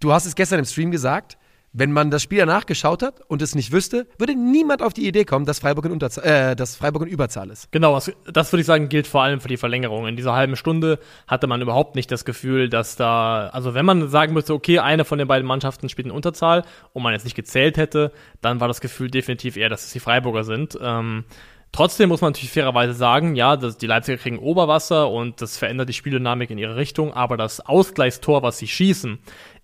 [0.00, 1.38] Du hast es gestern im Stream gesagt,
[1.72, 5.06] wenn man das Spiel danach geschaut hat und es nicht wüsste, würde niemand auf die
[5.06, 7.70] Idee kommen, dass Freiburg in, Unterzahl, äh, dass Freiburg in Überzahl ist.
[7.70, 10.06] Genau, das, das würde ich sagen, gilt vor allem für die Verlängerung.
[10.06, 14.08] In dieser halben Stunde hatte man überhaupt nicht das Gefühl, dass da, also wenn man
[14.08, 17.36] sagen müsste, okay, eine von den beiden Mannschaften spielt in Unterzahl und man jetzt nicht
[17.36, 20.78] gezählt hätte, dann war das Gefühl definitiv eher, dass es die Freiburger sind.
[20.80, 21.24] Ähm,
[21.72, 25.88] Trotzdem muss man natürlich fairerweise sagen, ja, dass die Leipziger kriegen Oberwasser und das verändert
[25.88, 29.20] die Spieldynamik in ihre Richtung, aber das Ausgleichstor, was sie schießen,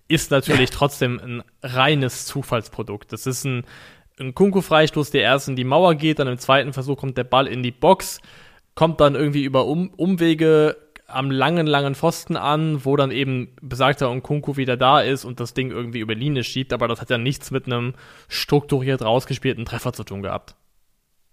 [0.07, 3.11] ist natürlich trotzdem ein reines Zufallsprodukt.
[3.11, 3.63] Das ist ein,
[4.19, 7.47] ein Kunku-Freistoß, der erst in die Mauer geht, dann im zweiten Versuch kommt der Ball
[7.47, 8.21] in die Box,
[8.75, 14.19] kommt dann irgendwie über um Umwege am langen, langen Pfosten an, wo dann eben besagter
[14.19, 17.17] Kunku wieder da ist und das Ding irgendwie über Linie schiebt, aber das hat ja
[17.17, 17.93] nichts mit einem
[18.27, 20.55] strukturiert rausgespielten Treffer zu tun gehabt.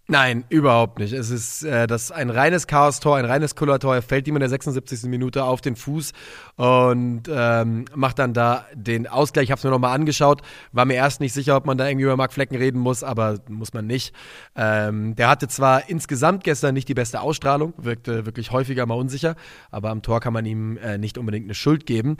[0.07, 1.15] Nein, überhaupt nicht.
[1.15, 3.95] Es ist äh, das ein reines Chaos-Tor, ein reines Kullertor.
[3.95, 5.05] Er fällt ihm in der 76.
[5.05, 6.13] Minute auf den Fuß
[6.57, 9.45] und ähm, macht dann da den Ausgleich.
[9.45, 10.43] Ich habe es mir nochmal angeschaut.
[10.73, 13.41] War mir erst nicht sicher, ob man da irgendwie über Marc Flecken reden muss, aber
[13.49, 14.15] muss man nicht.
[14.55, 19.37] Ähm, der hatte zwar insgesamt gestern nicht die beste Ausstrahlung, wirkte wirklich häufiger mal unsicher,
[19.71, 22.19] aber am Tor kann man ihm äh, nicht unbedingt eine Schuld geben.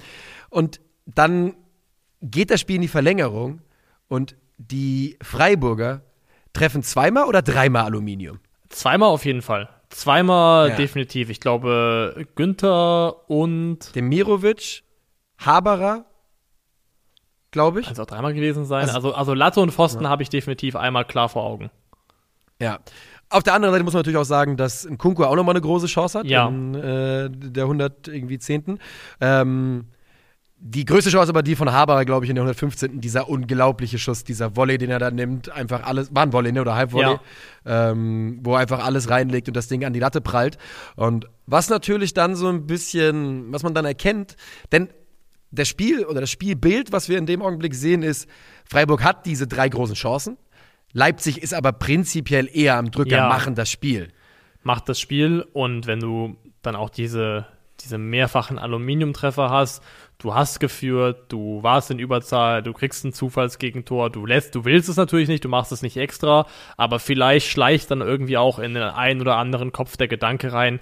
[0.49, 1.55] Und dann
[2.23, 3.61] geht das Spiel in die Verlängerung
[4.09, 6.01] und die Freiburger
[6.55, 8.41] treffen zweimal oder dreimal Aluminium?
[8.71, 9.69] Zweimal auf jeden Fall.
[9.91, 10.77] Zweimal Ja.
[10.77, 11.29] definitiv.
[11.31, 13.95] Ich glaube, Günther und.
[13.95, 14.83] Demirovic,
[15.39, 16.07] Haberer,
[17.51, 17.87] glaube ich.
[17.87, 18.83] Kann es auch dreimal gewesen sein.
[18.85, 21.71] Also- Also, also Latte und Pfosten habe ich definitiv einmal klar vor Augen.
[22.61, 22.79] Ja.
[23.31, 25.87] Auf der anderen Seite muss man natürlich auch sagen, dass Nkunku auch nochmal eine große
[25.87, 26.27] Chance hat.
[26.27, 26.49] Ja.
[26.49, 28.79] In, äh, der 100 irgendwie Zehnten.
[29.21, 29.87] Ähm,
[30.67, 32.99] die größte Chance aber die von Haberer, glaube ich, in der 115.
[32.99, 35.51] Dieser unglaubliche Schuss, dieser Volley, den er da nimmt.
[35.51, 36.63] Einfach alles, war ein Volley, ne?
[36.63, 37.19] Oder Halbvolley.
[37.67, 40.57] Ähm, wo er einfach alles reinlegt und das Ding an die Latte prallt.
[40.97, 44.37] Und was natürlich dann so ein bisschen, was man dann erkennt,
[44.73, 44.89] denn
[45.51, 48.27] das Spiel oder das Spielbild, was wir in dem Augenblick sehen, ist,
[48.65, 50.39] Freiburg hat diese drei großen Chancen.
[50.95, 53.29] Leipzig ist aber prinzipiell eher am Drücker, Ja.
[53.29, 54.09] machen das Spiel.
[54.63, 57.47] Macht das Spiel und wenn du dann auch diese,
[57.81, 59.83] diese mehrfachen Aluminiumtreffer hast,
[60.19, 64.89] du hast geführt, du warst in Überzahl, du kriegst ein Zufallsgegentor, du lässt, du willst
[64.89, 66.47] es natürlich nicht, du machst es nicht extra,
[66.77, 70.81] aber vielleicht schleicht dann irgendwie auch in den einen oder anderen Kopf der Gedanke rein,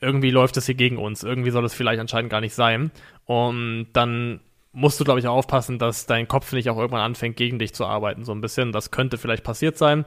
[0.00, 2.90] irgendwie läuft es hier gegen uns, irgendwie soll es vielleicht anscheinend gar nicht sein.
[3.26, 4.40] Und dann
[4.72, 7.74] musst du, glaube ich, auch aufpassen, dass dein Kopf nicht auch irgendwann anfängt, gegen dich
[7.74, 8.72] zu arbeiten, so ein bisschen.
[8.72, 10.04] Das könnte vielleicht passiert sein.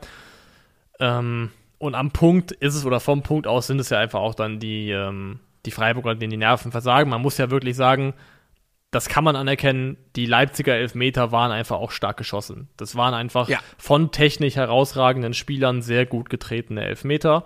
[0.99, 4.35] Ähm, und am Punkt ist es, oder vom Punkt aus sind es ja einfach auch
[4.35, 7.09] dann die, ähm, die Freiburger, denen die Nerven versagen.
[7.09, 8.13] Man muss ja wirklich sagen,
[8.93, 12.69] das kann man anerkennen, die Leipziger Elfmeter waren einfach auch stark geschossen.
[12.77, 13.59] Das waren einfach Ja.
[13.77, 17.43] von technisch herausragenden Spielern sehr gut getretene Elfmeter.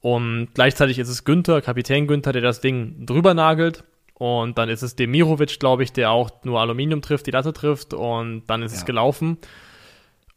[0.00, 3.84] Und gleichzeitig ist es Günther, Kapitän Günther, der das Ding drüber nagelt.
[4.14, 7.94] Und dann ist es Demirovic, glaube ich, der auch nur Aluminium trifft, die Latte trifft.
[7.94, 8.86] Und dann ist es Ja.
[8.86, 9.38] gelaufen.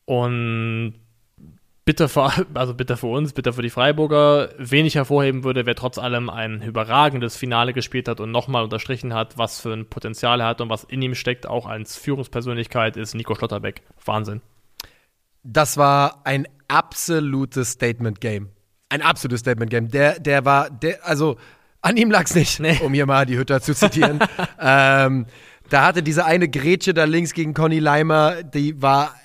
[0.05, 0.93] Und
[1.85, 4.49] bitter für, also bitter für uns, bitter für die Freiburger.
[4.57, 9.13] Wen ich hervorheben würde, wer trotz allem ein überragendes Finale gespielt hat und nochmal unterstrichen
[9.13, 12.97] hat, was für ein Potenzial er hat und was in ihm steckt, auch als Führungspersönlichkeit,
[12.97, 13.81] ist Nico Schlotterbeck.
[14.05, 14.41] Wahnsinn.
[15.43, 18.49] Das war ein absolutes Statement-Game.
[18.89, 19.89] Ein absolutes Statement-Game.
[19.89, 21.37] Der, der war, der, also
[21.81, 22.79] an ihm lag's nicht, Nee.
[22.83, 24.19] um hier mal die Hütter zu zitieren.
[24.59, 25.25] ähm,
[25.69, 29.15] da hatte diese eine Grätsche da links gegen Conny Leimer, die war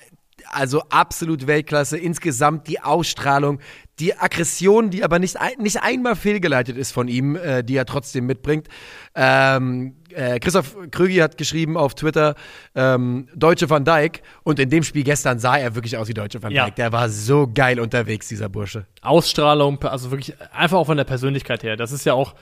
[0.51, 1.97] also absolut Weltklasse.
[1.97, 3.59] Insgesamt die Ausstrahlung,
[3.99, 8.25] die Aggression, die aber nicht, nicht einmal fehlgeleitet ist von ihm, äh, die er trotzdem
[8.25, 8.67] mitbringt.
[9.15, 12.35] Ähm, äh, Christoph Krügi hat geschrieben auf Twitter,
[12.75, 14.21] ähm, Deutsche Van Dijk.
[14.43, 16.65] Und in dem Spiel gestern sah er wirklich aus wie Deutsche Van Ja.
[16.65, 16.75] Dijk.
[16.75, 18.85] Der war so geil unterwegs, dieser Bursche.
[19.01, 21.75] Ausstrahlung, also wirklich einfach auch von der Persönlichkeit her.
[21.75, 22.35] Das ist ja auch,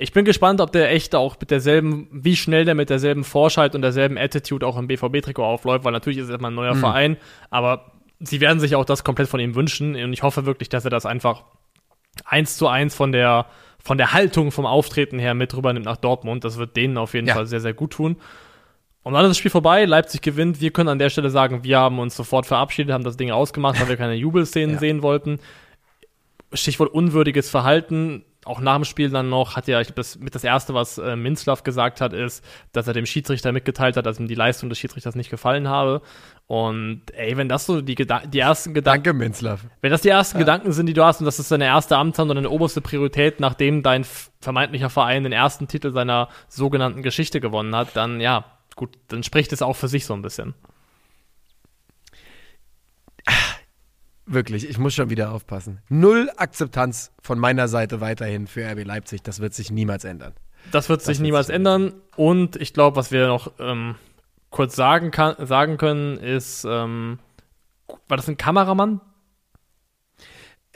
[0.00, 3.74] ich bin gespannt, ob der echt auch mit derselben, wie schnell der mit derselben Vorschalt
[3.74, 7.16] und derselben Attitude auch im BVB-Trikot aufläuft, weil natürlich ist es erstmal ein neuer Verein,
[7.50, 10.84] aber sie werden sich auch das komplett von ihm wünschen und ich hoffe wirklich, dass
[10.84, 11.42] er das einfach
[12.24, 13.46] eins zu eins von der,
[13.82, 16.44] von der Haltung, vom Auftreten her mit rübernimmt nach Dortmund.
[16.44, 17.34] Das wird denen auf jeden Ja.
[17.34, 18.16] Fall sehr, sehr gut tun.
[19.04, 20.60] Und dann ist das Spiel vorbei, Leipzig gewinnt.
[20.60, 23.80] Wir können an der Stelle sagen, wir haben uns sofort verabschiedet, haben das Ding ausgemacht,
[23.80, 24.78] weil wir keine Jubelszenen Ja.
[24.80, 25.38] sehen wollten.
[26.52, 28.24] Stichwort unwürdiges Verhalten.
[28.48, 30.96] Auch nach dem Spiel dann noch hat ja, ich glaube, das mit das erste, was
[30.96, 34.70] äh, Minzlaff gesagt hat, ist, dass er dem Schiedsrichter mitgeteilt hat, dass ihm die Leistung
[34.70, 36.00] des Schiedsrichters nicht gefallen habe.
[36.46, 39.66] Und ey, wenn das so die, Geda die ersten Gedanken, Danke, Minzlaff.
[39.82, 42.38] wenn das die ersten Gedanken sind, die du hast, und das ist deine erste Amtshandlung
[42.38, 44.06] und deine oberste Priorität, nachdem dein
[44.40, 49.52] vermeintlicher Verein den ersten Titel seiner sogenannten Geschichte gewonnen hat, dann ja, gut, dann spricht
[49.52, 50.54] es auch für sich so ein bisschen.
[54.30, 55.80] Wirklich, ich muss schon wieder aufpassen.
[55.88, 59.22] Null Akzeptanz von meiner Seite weiterhin für RB Leipzig.
[59.22, 60.34] Das wird sich niemals ändern.
[60.70, 61.94] Das wird sich wird niemals sich ändern.
[62.14, 63.94] Und ich glaube, was wir noch ähm,
[64.50, 67.18] kurz sagen, kann, sagen können, ist, ähm,
[68.06, 69.00] war das ein Kameramann?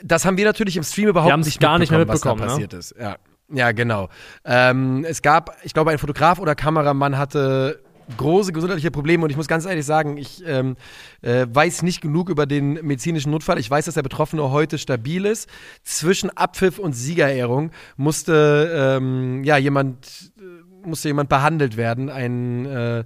[0.03, 2.59] Das haben wir natürlich im Stream überhaupt Wir nicht gar nicht mehr mitbekommen, was da
[2.59, 2.67] ne?
[2.67, 2.95] passiert ist.
[2.99, 3.17] Ja,
[3.53, 4.09] ja genau.
[4.47, 7.83] Ähm, es gab, ich glaube, ein Fotograf oder Kameramann hatte
[8.17, 10.77] große gesundheitliche Probleme und ich muss ganz ehrlich sagen, ich ähm,
[11.21, 13.59] äh, weiß nicht genug über den medizinischen Notfall.
[13.59, 15.49] Ich weiß, dass der Betroffene heute stabil ist.
[15.83, 23.05] Zwischen Abpfiff und Siegerehrung musste ähm, ja jemand äh, musste jemand behandelt werden, ein äh,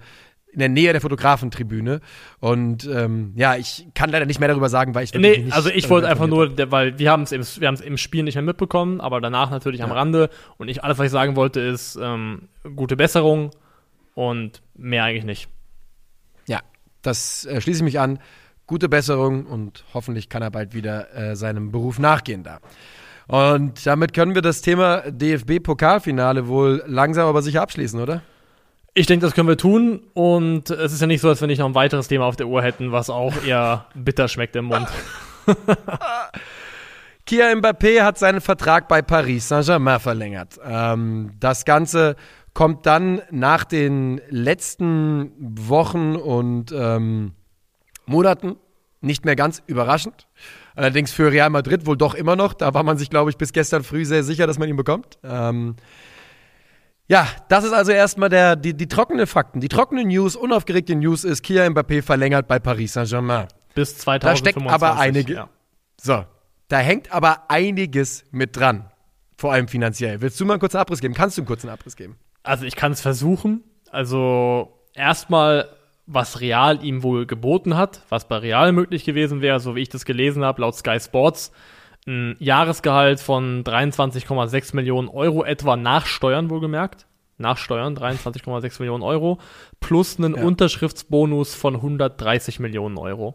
[0.57, 2.01] in der Nähe der Fotografentribüne.
[2.41, 5.55] Und ähm, ja, ich kann leider nicht mehr darüber sagen, weil ich wirklich Nee, nicht
[5.55, 8.37] also ich wollte einfach nur, weil wir haben es im, wir haben's im Spiel nicht
[8.37, 9.97] mehr mitbekommen, aber danach natürlich am Ja.
[9.97, 10.31] Rande.
[10.57, 13.51] Und ich, alles, was ich sagen wollte, ist ähm, gute Besserung
[14.17, 15.49] und mehr eigentlich nicht.
[16.49, 16.61] Ja,
[17.03, 18.19] das äh, schließe ich mich an.
[18.67, 22.59] gute Besserung und hoffentlich kann er bald wieder äh, seinem Beruf nachgehen da.
[23.29, 28.23] Und damit können wir das Thema DFB-Pokalfinale wohl langsam aber sicher abschließen, oder?
[28.95, 30.01] Ich denke, das können wir tun.
[30.15, 32.47] Und es ist ja nicht so, als wenn ich noch ein weiteres Thema auf der
[32.47, 34.89] Uhr hätten, was auch eher bitter schmeckt im Mund.
[37.27, 40.59] Kia Mbappé hat seinen Vertrag bei Paris Saint-Germain verlängert.
[40.65, 42.17] Ähm, das Ganze
[42.57, 47.33] kommt dann nach den letzten Wochen und ähm,
[48.07, 48.57] Monaten
[49.03, 50.27] nicht mehr ganz überraschend.
[50.75, 52.55] Allerdings für Real Madrid wohl doch immer noch.
[52.55, 55.19] Da war man sich, glaube ich, bis gestern früh sehr sicher, dass man ihn bekommt.
[55.23, 55.77] Ähm,
[57.09, 59.61] ja, das ist also erstmal der, die, die trockenen Fakten.
[59.61, 63.49] Die trockenen News, unaufgeregte News ist, Kia Mbappé verlängert bei Paris Saint-Germain.
[63.75, 64.21] Bis 2025.
[64.23, 65.35] Da steckt aber einige.
[65.35, 65.49] Ja.
[66.01, 66.25] So,
[66.69, 68.91] da hängt aber einiges mit dran.
[69.37, 70.23] Vor allem finanziell.
[70.23, 71.13] Willst du mal einen kurzen Abriss geben?
[71.13, 72.17] Kannst du einen kurzen Abriss geben?
[72.47, 73.65] Also ich kann es versuchen.
[73.91, 75.69] Also erstmal
[76.07, 79.89] was Real ihm wohl geboten hat, was bei Real möglich gewesen wäre, so wie ich
[79.89, 81.53] das gelesen habe, laut Sky Sports,
[82.07, 87.07] ein Jahresgehalt von 23,6 Millionen Euro etwa nach Steuern wohlgemerkt.
[87.39, 89.39] Nach Steuern 23,6 Millionen Euro
[89.81, 90.43] plus einen ja.
[90.43, 93.35] Unterschriftsbonus von 130 Millionen Euro.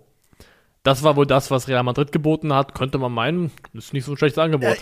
[0.84, 2.74] Das war wohl das, was Real Madrid geboten hat.
[2.74, 4.78] Könnte man meinen, ist nicht so ein schlechtes Angebot.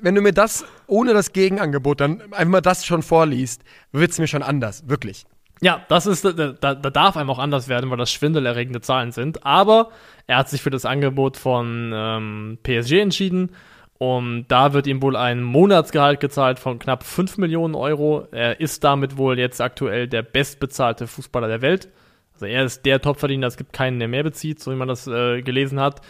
[0.00, 4.18] Wenn du mir das ohne das Gegenangebot dann einfach mal das schon vorliest, wird es
[4.18, 5.26] mir schon anders, wirklich.
[5.60, 9.46] Ja, das ist, da, da, darf einem auch anders werden, weil das schwindelerregende Zahlen sind.
[9.46, 9.90] Aber
[10.26, 13.50] er hat sich für das Angebot von ähm, PSG entschieden.
[13.96, 18.26] Und da wird ihm wohl ein Monatsgehalt gezahlt von knapp 5 Millionen Euro.
[18.32, 21.88] Er ist damit wohl jetzt aktuell der bestbezahlte Fußballer der Welt.
[22.34, 25.06] Also er ist der Topverdiener, es gibt keinen, der mehr bezieht, so wie man das
[25.06, 26.00] äh, gelesen hat.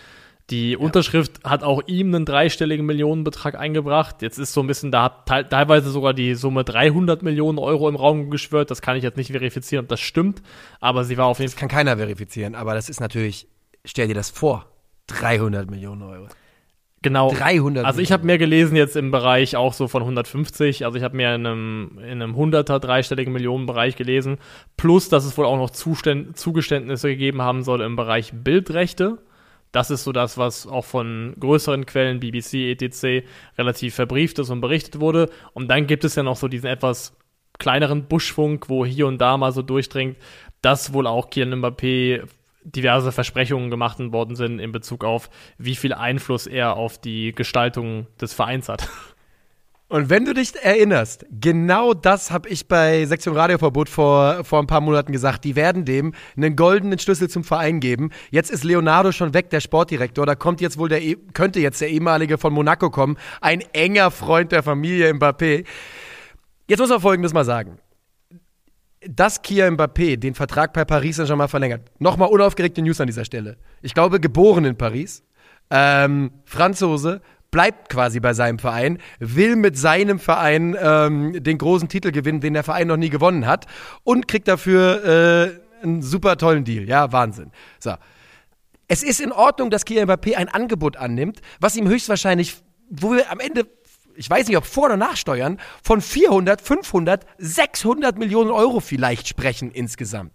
[0.51, 0.79] Die ja.
[0.79, 4.21] Unterschrift hat auch ihm einen dreistelligen Millionenbetrag eingebracht.
[4.21, 7.97] Jetzt ist so ein bisschen, da hat teilweise sogar die Summe 300 Millionen Euro im
[7.97, 8.71] Raum geschwört.
[8.71, 10.43] Das kann ich jetzt nicht verifizieren, ob das stimmt.
[10.81, 11.55] Aber sie war auf jeden Fall.
[11.55, 13.49] Das kann keiner verifizieren, aber das ist natürlich,
[13.85, 14.67] stell dir das vor,
[15.07, 16.29] 300 Millionen Euro.
[17.05, 17.31] Genau.
[17.33, 17.85] 300.
[17.85, 20.87] Also ich habe mehr gelesen jetzt im Bereich auch so von 150.
[20.87, 24.39] Also ich habe mehr in einem, in einem 100er dreistelligen Millionenbereich gelesen.
[24.79, 29.19] Plus, dass es wohl auch noch Zuständ Zugeständnisse gegeben haben soll im Bereich Bildrechte.
[29.75, 33.27] Das ist so das, was auch von größeren Quellen, BBC, etc.,
[33.59, 35.29] relativ verbrieft ist und berichtet wurde.
[35.53, 37.17] Und dann gibt es ja noch so diesen etwas
[37.59, 40.17] kleineren Buschfunk, wo hier und da mal so durchdringt,
[40.63, 42.23] dass wohl auch Kylian Mbappé
[42.63, 48.07] diverse Versprechungen gemacht worden sind in Bezug auf, wie viel Einfluss er auf die Gestaltung
[48.21, 48.89] des Vereins hat.
[49.95, 54.67] Und wenn du dich erinnerst, genau das habe ich bei Sektion Radioverbot vor, vor ein
[54.67, 55.45] paar Monaten gesagt.
[55.45, 58.11] Die werden dem einen goldenen Schlüssel zum Verein geben.
[58.33, 60.27] Jetzt ist Leonardo schon weg, der Sportdirektor.
[60.27, 63.17] Da kommt jetzt wohl der, e, könnte jetzt der ehemalige von Monaco kommen.
[63.41, 65.65] Ein enger Freund der Familie Mbappé.
[66.67, 67.79] Jetzt muss man Folgendes mal sagen.
[69.09, 71.93] Dass Kia Mbappé den Vertrag bei Paris Saint-Germain verlängert.
[72.01, 73.59] Nochmal unaufgeregte News an dieser Stelle.
[73.81, 75.23] Ich glaube, geboren in Paris.
[75.71, 77.21] Ähm, Franzose,
[77.55, 82.53] bleibt quasi bei seinem Verein, will mit seinem Verein ähm, den großen Titel gewinnen, den
[82.53, 83.67] der Verein noch nie gewonnen hat
[84.03, 86.89] und kriegt dafür äh, einen super tollen Deal.
[86.89, 87.53] Ja, Wahnsinn.
[87.79, 87.95] So.
[88.89, 92.57] Es ist in Ordnung, dass Kylian Mbappé ein Angebot annimmt, was ihm höchstwahrscheinlich,
[92.91, 93.67] wo wir am Ende
[94.17, 99.27] ich weiß nicht, ob vor oder nach Steuern, von 400, 500, 600 Millionen Euro vielleicht
[99.29, 100.33] sprechen insgesamt.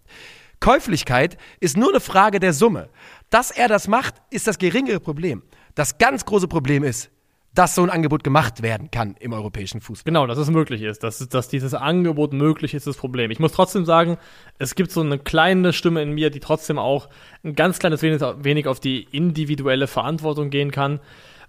[0.59, 2.89] Käuflichkeit ist nur eine Frage der Summe.
[3.29, 5.43] Dass er das macht, ist das geringere Problem.
[5.79, 7.09] Das ganz große Problem ist,
[7.53, 10.11] dass so ein Angebot gemacht werden kann im europäischen Fußball.
[10.11, 11.03] Genau, dass es möglich ist.
[11.03, 13.31] Dass, dass dieses Angebot möglich ist, das Problem.
[13.31, 14.17] Ich muss trotzdem sagen,
[14.57, 17.07] es gibt so eine kleine Stimme in mir, die trotzdem auch
[17.45, 20.99] ein ganz kleines wenig, wenig auf die individuelle Verantwortung gehen kann.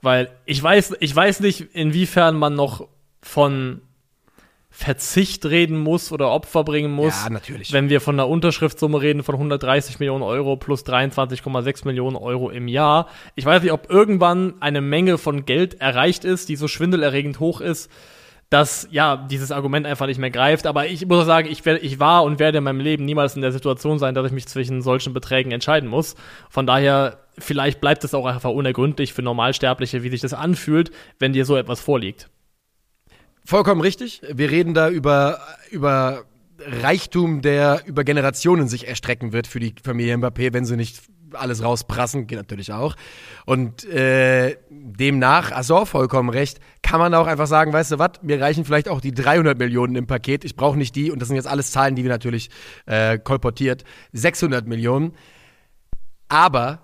[0.01, 2.87] Weil ich weiß, ich weiß nicht, inwiefern man noch
[3.23, 3.81] von
[4.73, 7.25] Verzicht reden muss oder Opfer bringen muss.
[7.25, 7.73] Ja, natürlich.
[7.73, 12.69] Wenn wir von einer Unterschriftssumme reden von 130 Millionen Euro plus 23,6 Millionen Euro im
[12.69, 13.09] Jahr.
[13.35, 17.61] Ich weiß nicht, ob irgendwann eine Menge von Geld erreicht ist, die so schwindelerregend hoch
[17.61, 17.91] ist,
[18.49, 20.69] dass ja dieses Argument einfach nicht mehr greift.
[20.69, 23.43] Aber ich muss sagen, ich, werde, ich war und werde in meinem Leben niemals in
[23.43, 26.15] der Situation sein, dass ich mich zwischen solchen Beträgen entscheiden muss.
[26.49, 31.33] Von daher, vielleicht bleibt es auch einfach unergründlich für Normalsterbliche, wie sich das anfühlt, wenn
[31.33, 32.31] dir so etwas vorliegt.
[33.45, 34.23] Vollkommen richtig.
[34.31, 36.25] Wir reden da über, über
[36.59, 41.01] Reichtum, der über Generationen sich erstrecken wird für die Familie Mbappé, wenn sie nicht
[41.35, 42.97] alles rausprassen, geht natürlich auch.
[43.47, 48.41] Und äh, demnach, Azor vollkommen recht, kann man auch einfach sagen, weißt du was, mir
[48.41, 51.37] reichen vielleicht auch die 300 Millionen im Paket, ich brauche nicht die, und das sind
[51.37, 52.51] jetzt alles Zahlen, die wir natürlich
[52.87, 55.13] äh, kolportiert, 600 Millionen.
[56.29, 56.81] Aber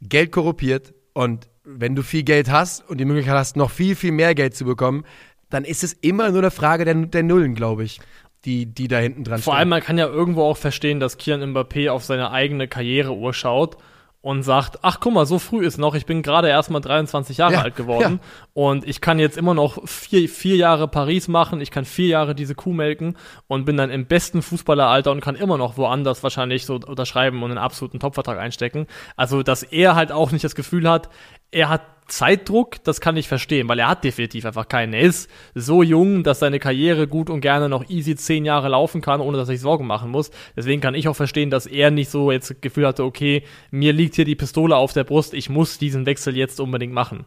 [0.00, 4.12] Geld korruptiert und wenn du viel Geld hast und die Möglichkeit hast, noch viel, viel
[4.12, 5.04] mehr Geld zu bekommen,
[5.50, 8.00] dann ist es immer nur eine Frage der, der Nullen, glaube ich,
[8.44, 9.58] die, die da hinten dran Vor stehen.
[9.58, 13.76] allem, man kann ja irgendwo auch verstehen, dass Kian Mbappé auf seine eigene Karriereuhr schaut
[14.22, 17.38] und sagt, ach guck mal, so früh ist noch, ich bin gerade erst mal 23
[17.38, 18.20] Jahre Ja, alt geworden
[18.52, 22.34] und ich kann jetzt immer noch vier, vier Jahre Paris machen, ich kann vier Jahre
[22.34, 26.66] diese Kuh melken und bin dann im besten Fußballeralter und kann immer noch woanders wahrscheinlich
[26.66, 28.86] so unterschreiben und einen absoluten Topvertrag einstecken.
[29.16, 31.08] Also, dass er halt auch nicht das Gefühl hat,
[31.50, 34.92] er hat Zeitdruck, das kann ich verstehen, weil er hat definitiv einfach keinen.
[34.92, 39.00] Er ist so jung, dass seine Karriere gut und gerne noch easy zehn Jahre laufen
[39.00, 40.30] kann, ohne dass er sich Sorgen machen muss.
[40.56, 43.92] Deswegen kann ich auch verstehen, dass er nicht so jetzt das Gefühl hatte, okay, mir
[43.92, 47.26] liegt hier die Pistole auf der Brust, ich muss diesen Wechsel jetzt unbedingt machen.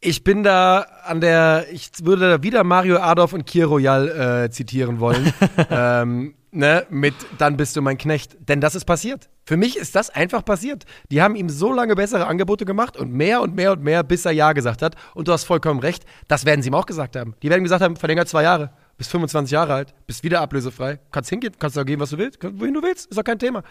[0.00, 4.50] Ich bin da an der, ich würde da wieder Mario Adolf und Kier Royal äh,
[4.50, 5.32] zitieren wollen.
[5.70, 8.36] ähm, ne, mit dann bist du mein Knecht.
[8.40, 9.28] Denn das ist passiert.
[9.44, 10.84] Für mich ist das einfach passiert.
[11.10, 14.24] Die haben ihm so lange bessere Angebote gemacht und mehr und mehr und mehr, bis
[14.26, 14.94] er Ja gesagt hat.
[15.14, 17.34] Und du hast vollkommen recht, das werden sie ihm auch gesagt haben.
[17.42, 21.30] Die werden gesagt haben, verlängert zwei Jahre, bist 25 Jahre alt, bist wieder ablösefrei, kannst
[21.30, 23.62] hingehen, kannst da gehen, was du willst, wohin du willst, ist doch kein Thema.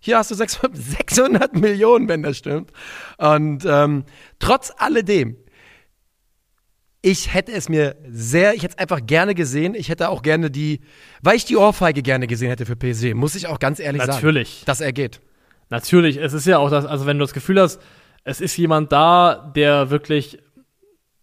[0.00, 2.72] Hier hast du 600, 600 Millionen, wenn das stimmt.
[3.18, 4.04] Und ähm,
[4.38, 5.36] trotz alledem,
[7.06, 9.76] ich hätte es mir sehr, ich hätte es einfach gerne gesehen.
[9.76, 10.80] Ich hätte auch gerne die,
[11.22, 14.14] weil ich die Ohrfeige gerne gesehen hätte für PSG, muss ich auch ganz ehrlich sagen.
[14.14, 14.64] Natürlich.
[14.66, 15.20] Dass er geht.
[15.70, 17.80] Natürlich, es ist ja auch das, also wenn du das Gefühl hast,
[18.24, 20.40] es ist jemand da, der wirklich,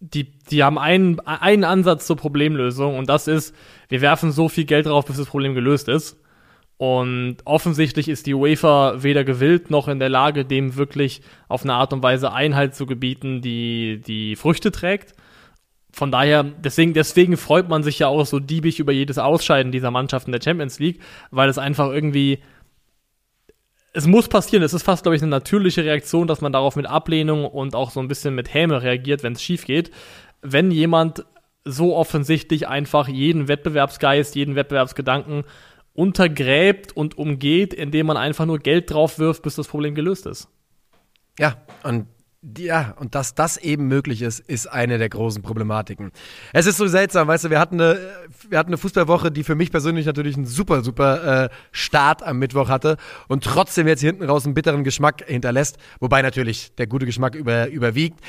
[0.00, 3.54] die, die haben einen, einen Ansatz zur Problemlösung und das ist,
[3.90, 6.18] wir werfen so viel Geld drauf, bis das Problem gelöst ist.
[6.78, 11.74] Und offensichtlich ist die UEFA weder gewillt noch in der Lage, dem wirklich auf eine
[11.74, 15.14] Art und Weise Einhalt zu gebieten, die die Früchte trägt.
[15.94, 19.92] Von daher, deswegen, deswegen freut man sich ja auch so diebig über jedes Ausscheiden dieser
[19.92, 22.40] Mannschaft in der Champions League, weil es einfach irgendwie,
[23.92, 24.64] es muss passieren.
[24.64, 27.92] Es ist fast, glaube ich, eine natürliche Reaktion, dass man darauf mit Ablehnung und auch
[27.92, 29.92] so ein bisschen mit Häme reagiert, wenn es schief geht.
[30.42, 31.24] Wenn jemand
[31.64, 35.44] so offensichtlich einfach jeden Wettbewerbsgeist, jeden Wettbewerbsgedanken
[35.92, 40.48] untergräbt und umgeht, indem man einfach nur Geld drauf wirft, bis das Problem gelöst ist.
[41.38, 42.08] Ja, und
[42.58, 46.12] ja, und dass das eben möglich ist, ist eine der großen Problematiken.
[46.52, 47.98] Es ist so seltsam, weißt du, wir hatten eine,
[48.48, 52.38] wir hatten eine Fußballwoche, die für mich persönlich natürlich einen super, super äh, Start am
[52.38, 57.06] Mittwoch hatte und trotzdem jetzt hinten raus einen bitteren Geschmack hinterlässt, wobei natürlich der gute
[57.06, 58.20] Geschmack über, überwiegt.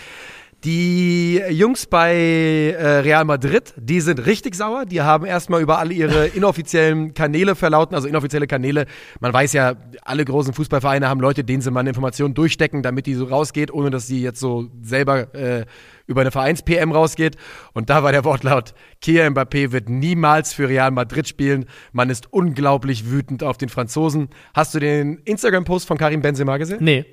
[0.63, 4.85] Die Jungs bei äh, Real Madrid, die sind richtig sauer.
[4.85, 8.85] Die haben erstmal über alle ihre inoffiziellen Kanäle verlauten, also inoffizielle Kanäle.
[9.19, 13.05] Man weiß ja, alle großen Fußballvereine haben Leute, denen sie mal eine Information durchstecken, damit
[13.05, 15.65] die so rausgeht, ohne dass sie jetzt so selber äh,
[16.07, 17.35] über eine Vereins-PM rausgeht.
[17.73, 21.65] Und da war der Wortlaut, Kia Mbappé wird niemals für Real Madrid spielen.
[21.91, 24.29] Man ist unglaublich wütend auf den Franzosen.
[24.53, 26.79] Hast du den Instagram-Post von Karim Benzema gesehen?
[26.81, 27.05] Nee.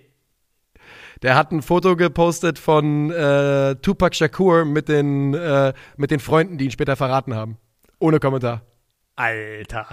[1.23, 6.59] Der hat ein Foto gepostet von äh, Tupac Shakur mit den, äh, mit den Freunden,
[6.59, 7.59] die ihn später verraten haben.
[7.99, 8.63] Ohne Kommentar.
[9.15, 9.87] Alter.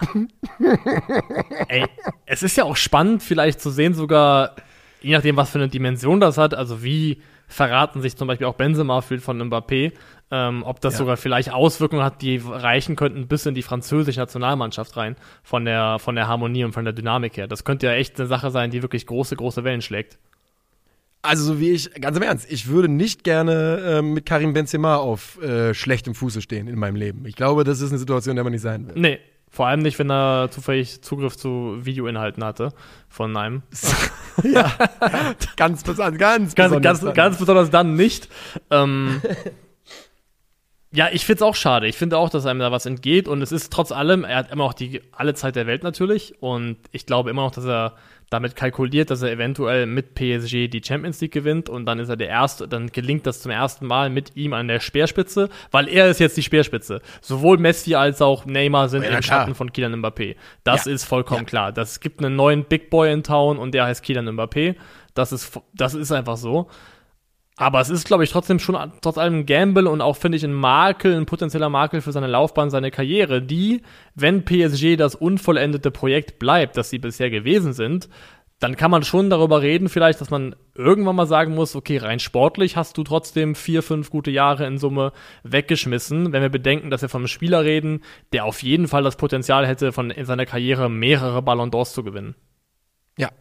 [1.67, 1.85] Ey,
[2.25, 4.55] es ist ja auch spannend, vielleicht zu sehen, sogar,
[5.01, 8.55] je nachdem, was für eine Dimension das hat, also wie verraten sich zum Beispiel auch
[8.55, 9.91] Benzema fühlt von Mbappé,
[10.31, 10.99] ähm, ob das Ja.
[10.99, 15.99] sogar vielleicht Auswirkungen hat, die reichen könnten bis in die französische Nationalmannschaft rein, von der,
[15.99, 17.47] von der Harmonie und von der Dynamik her.
[17.47, 20.17] Das könnte ja echt eine Sache sein, die wirklich große, große Wellen schlägt.
[21.21, 24.95] Also so wie ich, ganz im Ernst, ich würde nicht gerne äh, mit Karim Benzema
[24.95, 27.25] auf äh, schlechtem Fuße stehen in meinem Leben.
[27.25, 28.93] Ich glaube, das ist eine Situation, in der man nicht sein will.
[28.95, 32.71] Nee, vor allem nicht, wenn er zufällig Zugriff zu Videoinhalten hatte
[33.09, 33.63] von einem.
[34.43, 34.71] ja,
[35.57, 37.13] ganz, besonders, ganz, Ganz, besonders ganz, dann.
[37.13, 38.29] ganz besonders dann nicht.
[38.69, 39.21] Ähm,
[40.91, 41.87] ja, ich find's auch schade.
[41.87, 44.51] Ich finde auch, dass einem da was entgeht und es ist trotz allem, er hat
[44.51, 47.95] immer noch die alle Zeit der Welt natürlich und ich glaube immer noch, dass er
[48.29, 52.15] damit kalkuliert, dass er eventuell mit PSG die Champions League gewinnt und dann ist er
[52.17, 56.09] der erste, dann gelingt das zum ersten Mal mit ihm an der Speerspitze, weil er
[56.09, 57.01] ist jetzt die Speerspitze.
[57.21, 59.21] Sowohl Messi als auch Neymar sind Ja, im.
[59.23, 60.35] Schatten von Kylian Mbappé.
[60.63, 60.91] Das Ja.
[60.91, 61.45] ist vollkommen Ja.
[61.45, 61.71] klar.
[61.71, 64.75] Das gibt einen neuen Big Boy in Town und der heißt Kylian Mbappé.
[65.15, 66.69] Das ist, das ist einfach so.
[67.59, 70.45] Aber es ist, glaube ich, trotzdem schon trotz allem ein Gamble und auch, finde ich,
[70.45, 73.81] ein Makel, ein potenzieller Makel für seine Laufbahn, seine Karriere, die,
[74.15, 78.07] wenn PSG das unvollendete Projekt bleibt, das sie bisher gewesen sind,
[78.59, 82.19] dann kann man schon darüber reden, vielleicht, dass man irgendwann mal sagen muss, okay, rein
[82.19, 85.11] sportlich hast du trotzdem vier, fünf gute Jahre in Summe
[85.43, 89.17] weggeschmissen, wenn wir bedenken, dass wir von einem Spieler reden, der auf jeden Fall das
[89.17, 92.35] Potenzial hätte, von in seiner Karriere mehrere Ballon d'Ors zu gewinnen.
[93.17, 93.31] Ja,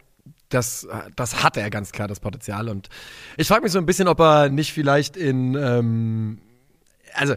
[0.48, 2.68] das, das hat er ganz klar, das Potenzial.
[2.68, 2.88] Und
[3.36, 6.40] ich frage mich so ein bisschen, ob er nicht vielleicht in, ähm,
[7.14, 7.34] also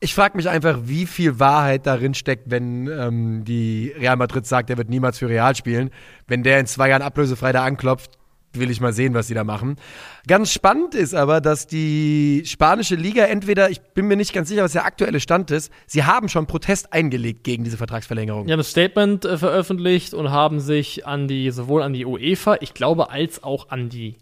[0.00, 4.68] ich frage mich einfach, wie viel Wahrheit darin steckt, wenn ähm, die Real Madrid sagt,
[4.68, 5.90] er wird niemals für Real spielen.
[6.26, 8.18] Wenn der in zwei Jahren ablösefrei da anklopft,
[8.54, 9.76] will ich mal sehen, was sie da machen.
[10.26, 14.62] Ganz spannend ist aber, dass die spanische Liga entweder, ich bin mir nicht ganz sicher,
[14.62, 18.46] was der aktuelle Stand ist, sie haben schon Protest eingelegt gegen diese Vertragsverlängerung.
[18.46, 22.56] Die haben ein Statement äh, veröffentlicht und haben sich an die, sowohl an die UEFA,
[22.60, 24.16] ich glaube, als auch an die,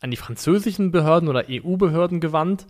[0.00, 2.66] an die französischen Behörden oder EU-Behörden gewandt.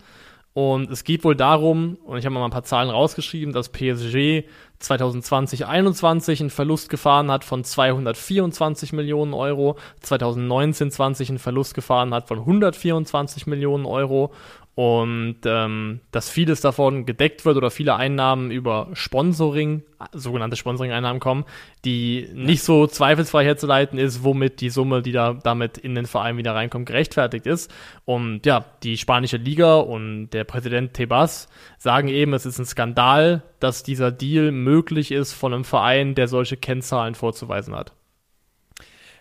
[0.53, 4.43] Und es geht wohl darum, und ich habe mal ein paar Zahlen rausgeschrieben, dass PSG
[4.81, 12.39] 2020-21 einen Verlust gefahren hat von 224 Millionen Euro, 2019-20 einen Verlust gefahren hat von
[12.39, 14.33] 124 Millionen Euro
[14.77, 19.81] und ähm, dass vieles davon gedeckt wird oder viele Einnahmen über Sponsoring,
[20.13, 21.45] sogenannte Sponsoring-Einnahmen kommen,
[21.83, 26.37] die nicht so zweifelsfrei herzuleiten ist, womit die Summe, die da damit in den Verein
[26.37, 27.73] wieder reinkommt, gerechtfertigt ist.
[28.05, 31.49] Und ja, die spanische Liga und der Präsident Tebas
[31.79, 36.27] sagen eben, es ist ein Skandal, dass dieser Deal möglich ist von einem Verein, der
[36.27, 37.96] solche Kennzahlen vorzuweisen hat.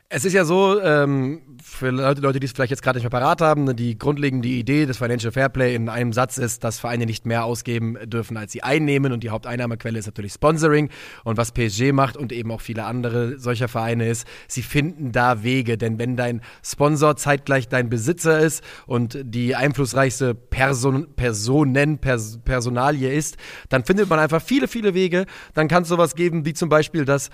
[0.08, 3.10] Es ist ja so, ähm, für Leute, Leute, die es vielleicht jetzt gerade nicht mehr
[3.10, 7.06] parat haben, ne, die grundlegende Idee des Financial Fairplay in einem Satz ist, dass Vereine
[7.06, 9.12] nicht mehr ausgeben dürfen, als sie einnehmen.
[9.12, 10.90] Und die Haupteinnahmequelle ist natürlich Sponsoring.
[11.24, 15.42] Und was PSG macht und eben auch viele andere solcher Vereine ist, sie finden da
[15.42, 22.38] Wege, denn wenn dein Sponsor zeitgleich dein Besitzer ist und die einflussreichste Person, Personen, Pers
[22.44, 23.38] Personalie ist,
[23.70, 27.04] dann findet man einfach viele, viele Wege, dann kann es sowas geben, wie zum Beispiel,
[27.04, 27.30] dass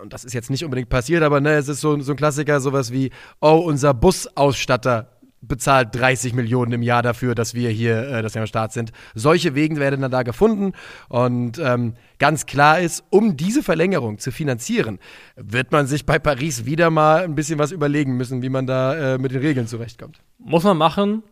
[0.00, 2.60] und das ist jetzt nicht unbedingt passiert, aber ne, es ist so, so ein Klassiker,
[2.60, 8.22] sowas wie, oh, unser Busausstatter bezahlt 30 Millionen im Jahr dafür, dass wir hier, äh,
[8.22, 8.92] dass wir am Start sind.
[9.14, 10.72] Solche Wegen werden dann da gefunden
[11.08, 14.98] und ähm, ganz klar ist, um diese Verlängerung zu finanzieren,
[15.36, 19.14] wird man sich bei Paris wieder mal ein bisschen was überlegen müssen, wie man da
[19.14, 20.20] äh, mit den Regeln zurechtkommt.
[20.38, 21.22] Muss man machen.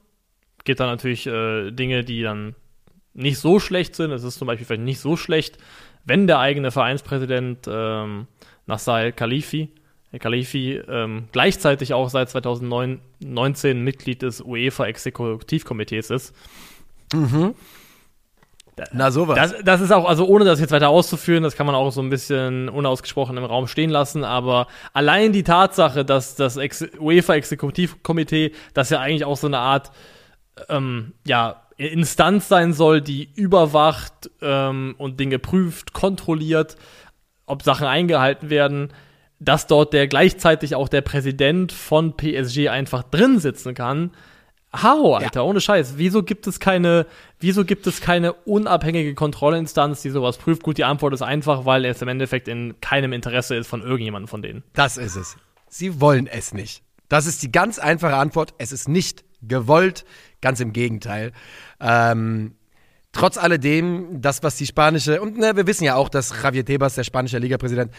[0.64, 2.54] Gibt dann natürlich äh, Dinge, die dann
[3.12, 4.10] nicht so schlecht sind.
[4.10, 5.58] Es ist zum Beispiel vielleicht nicht so schlecht,
[6.04, 8.26] wenn der eigene Vereinspräsident ähm,
[8.66, 9.70] Nasser Khalifi.
[10.18, 16.34] Khalifi ähm, gleichzeitig auch seit 2019 Mitglied des UEFA-Exekutivkomitees ist.
[17.12, 17.54] Mhm.
[18.92, 19.36] Na sowas.
[19.36, 22.00] Das, das ist auch, also ohne das jetzt weiter auszuführen, das kann man auch so
[22.00, 28.52] ein bisschen unausgesprochen im Raum stehen lassen, aber allein die Tatsache, dass das Ex UEFA-Exekutivkomitee,
[28.72, 29.92] das ja eigentlich auch so eine Art,
[30.68, 36.76] ähm, ja, Instanz sein soll, die überwacht ähm, und Dinge prüft, kontrolliert,
[37.46, 38.92] ob Sachen eingehalten werden,
[39.38, 44.12] dass dort der gleichzeitig auch der Präsident von PSG einfach drin sitzen kann.
[44.82, 45.46] Hau, Alter, ja.
[45.46, 45.94] ohne Scheiß.
[45.98, 47.06] Wieso gibt es keine,
[47.38, 50.62] wieso gibt es keine unabhängige Kontrollinstanz, die sowas prüft?
[50.62, 54.28] Gut, die Antwort ist einfach, weil es im Endeffekt in keinem Interesse ist von irgendjemandem
[54.28, 54.64] von denen.
[54.72, 55.36] Das ist es.
[55.68, 56.82] Sie wollen es nicht.
[57.08, 58.54] Das ist die ganz einfache Antwort.
[58.58, 60.04] Es ist nicht gewollt.
[60.40, 61.32] Ganz im Gegenteil.
[61.80, 62.56] Ähm,
[63.14, 66.96] trotz alledem, das, was die spanische, und ne, wir wissen ja auch, dass Javier Tebas,
[66.96, 67.90] der spanische Ligapräsident,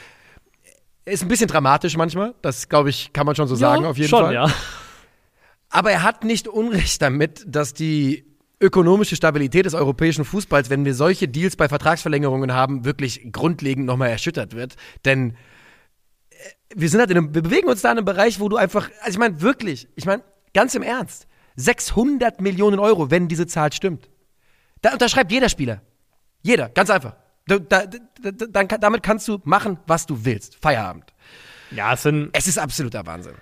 [1.05, 2.36] ist ein bisschen dramatisch manchmal.
[2.41, 4.34] Das, glaube ich, kann man schon so sagen, auf jeden schon, Fall.
[4.34, 4.51] Ja.
[5.70, 8.26] Aber er hat nicht Unrecht damit, dass die
[8.59, 14.09] ökonomische Stabilität des europäischen Fußballs, wenn wir solche Deals bei Vertragsverlängerungen haben, wirklich grundlegend nochmal
[14.09, 14.76] erschüttert wird.
[15.03, 16.36] Denn äh,
[16.76, 18.89] wir sind halt in einem, wir bewegen uns da in einem Bereich, wo du einfach,
[19.01, 23.72] also ich meine wirklich, ich meine ganz im Ernst, 600 Millionen Euro, wenn diese Zahl
[23.72, 24.09] stimmt.
[24.86, 25.81] Da unterschreibt jeder Spieler.
[26.43, 27.15] Jeder, ganz einfach.
[27.47, 30.57] Da, da, da, damit kannst du machen, was du willst.
[30.61, 31.05] Feierabend.
[31.71, 32.29] Ja, es sind.
[32.33, 33.33] Es ist absoluter Wahnsinn.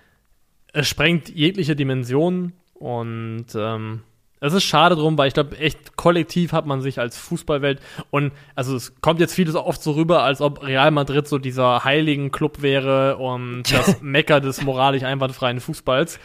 [0.71, 4.03] Es sprengt jegliche Dimensionen und ähm,
[4.39, 8.31] es ist schade drum, weil ich glaube, echt kollektiv hat man sich als Fußballwelt und
[8.55, 12.31] also es kommt jetzt vieles oft so rüber, als ob Real Madrid so dieser heiligen
[12.31, 16.19] Club wäre und das Mecker des moralisch einwandfreien Fußballs.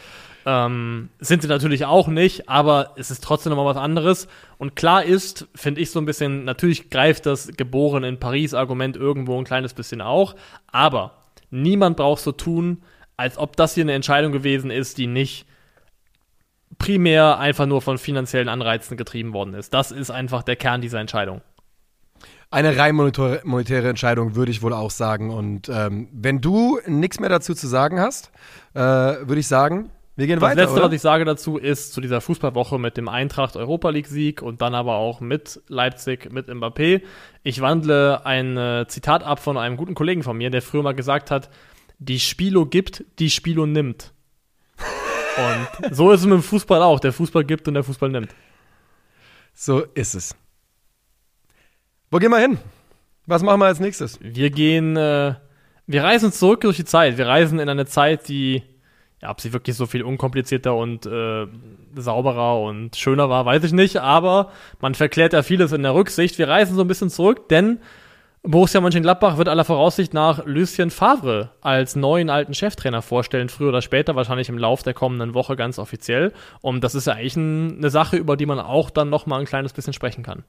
[0.51, 4.27] Ähm, sind sie natürlich auch nicht, aber es ist trotzdem nochmal was anderes.
[4.57, 9.37] Und klar ist, finde ich so ein bisschen, natürlich greift das geboren in Paris-Argument irgendwo
[9.37, 10.35] ein kleines bisschen auch,
[10.65, 11.13] aber
[11.51, 12.81] niemand braucht so tun,
[13.15, 15.45] als ob das hier eine Entscheidung gewesen ist, die nicht
[16.79, 19.75] primär einfach nur von finanziellen Anreizen getrieben worden ist.
[19.75, 21.41] Das ist einfach der Kern dieser Entscheidung.
[22.49, 25.29] Eine rein monetäre Entscheidung, würde ich wohl auch sagen.
[25.29, 28.31] Und ähm, wenn du nichts mehr dazu zu sagen hast,
[28.73, 30.55] äh, würde ich sagen, wir gehen das weiter.
[30.55, 30.87] Das Letzte, oder?
[30.87, 34.61] was ich sage dazu, ist zu dieser Fußballwoche mit dem Eintracht Europa League Sieg und
[34.61, 37.03] dann aber auch mit Leipzig, mit Mbappé.
[37.43, 40.93] Ich wandle ein äh, Zitat ab von einem guten Kollegen von mir, der früher mal
[40.93, 41.49] gesagt hat,
[41.99, 44.11] die Spilo gibt, die Spilo nimmt.
[45.87, 46.99] und so ist es mit dem Fußball auch.
[46.99, 48.35] Der Fußball gibt und der Fußball nimmt.
[49.53, 50.35] So ist es.
[52.11, 52.57] Wo gehen wir hin?
[53.25, 54.19] Was machen wir als nächstes?
[54.21, 55.35] Wir gehen, äh,
[55.87, 57.17] wir reisen zurück durch die Zeit.
[57.17, 58.63] Wir reisen in eine Zeit, die
[59.21, 61.47] ja, ob sie wirklich so viel unkomplizierter und äh,
[61.95, 66.37] sauberer und schöner war, weiß ich nicht, aber man verklärt ja vieles in der Rücksicht.
[66.37, 67.79] Wir reisen so ein bisschen zurück, denn
[68.43, 73.81] Borussia Mönchengladbach wird aller Voraussicht nach Lucien Favre als neuen alten Cheftrainer vorstellen, früher oder
[73.81, 76.31] später, wahrscheinlich im Lauf der kommenden Woche ganz offiziell.
[76.61, 79.45] Und das ist ja eigentlich ein, eine Sache, über die man auch dann nochmal ein
[79.45, 80.43] kleines bisschen sprechen kann.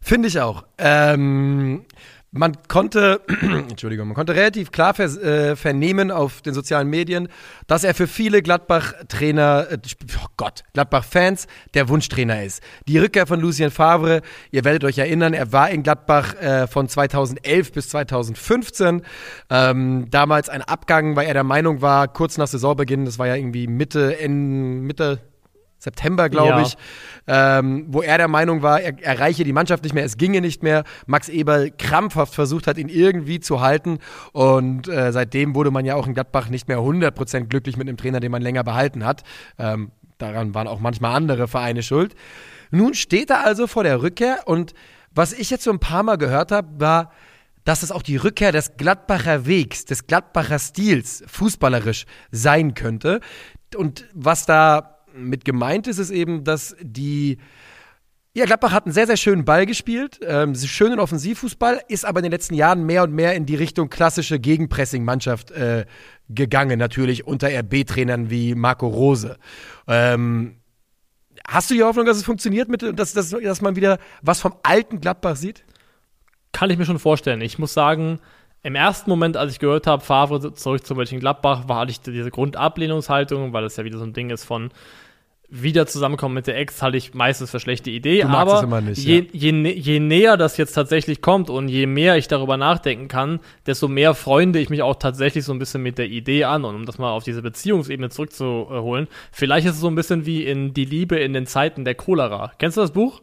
[0.00, 0.64] Finde ich auch.
[0.78, 1.84] Ähm,
[2.32, 3.20] man konnte,
[3.70, 7.28] Entschuldigung, man konnte relativ klar vers, äh, vernehmen auf den sozialen Medien,
[7.66, 9.78] dass er für viele Gladbach-Trainer, äh,
[10.22, 12.62] oh Gott, Gladbach-Fans der Wunschtrainer ist.
[12.86, 14.22] Die Rückkehr von Lucien Favre,
[14.52, 19.02] ihr werdet euch erinnern, er war in Gladbach äh, von 2011 bis 2015.
[19.50, 23.34] Ähm, damals ein Abgang, weil er der Meinung war, kurz nach Saisonbeginn, das war ja
[23.34, 25.29] irgendwie Mitte, in, Mitte
[25.80, 26.62] September, glaube ja.
[26.62, 26.76] ich,
[27.26, 30.62] ähm, wo er der Meinung war, er erreiche die Mannschaft nicht mehr, es ginge nicht
[30.62, 30.84] mehr.
[31.06, 33.98] Max Eberl krampfhaft versucht hat, ihn irgendwie zu halten.
[34.32, 37.96] Und äh, seitdem wurde man ja auch in Gladbach nicht mehr 100% glücklich mit einem
[37.96, 39.24] Trainer, den man länger behalten hat.
[39.58, 42.14] Ähm, daran waren auch manchmal andere Vereine schuld.
[42.70, 44.74] Nun steht er also vor der Rückkehr und
[45.12, 47.10] was ich jetzt so ein paar Mal gehört habe, war,
[47.64, 53.20] dass es auch die Rückkehr des Gladbacher Wegs, des Gladbacher Stils fußballerisch sein könnte.
[53.76, 57.38] Und was da mit gemeint ist es eben, dass die
[58.32, 62.24] ja, Gladbach hat einen sehr, sehr schönen Ball gespielt, ähm, schönen Offensivfußball, ist aber in
[62.24, 65.84] den letzten Jahren mehr und mehr in die Richtung klassische Gegenpressing-Mannschaft äh,
[66.28, 69.36] gegangen, natürlich unter RB-Trainern wie Marco Rose.
[69.88, 70.60] Ähm,
[71.46, 74.54] hast du die Hoffnung, dass es funktioniert, mit, dass, dass, dass man wieder was vom
[74.62, 75.64] alten Gladbach sieht?
[76.52, 77.40] Kann ich mir schon vorstellen.
[77.40, 78.20] Ich muss sagen,
[78.62, 82.30] im ersten Moment, als ich gehört habe, Favre zurück zu Mönchengladbach, war hatte ich diese
[82.30, 84.70] Grundablehnungshaltung, weil das ja wieder so ein Ding ist von
[85.52, 88.22] wieder zusammenkommen mit der Ex, halte ich meistens für schlechte Idee.
[88.66, 89.50] aber nicht, je, ja.
[89.50, 93.88] je, je, näher das jetzt tatsächlich kommt und je mehr ich darüber nachdenken kann, desto
[93.88, 96.64] mehr freunde ich mich auch tatsächlich so ein bisschen mit der Idee an.
[96.64, 100.44] Und um das mal auf diese Beziehungsebene zurückzuholen, vielleicht ist es so ein bisschen wie
[100.44, 102.52] in Die Liebe in den Zeiten der Cholera.
[102.58, 103.20] Kennst du das Buch?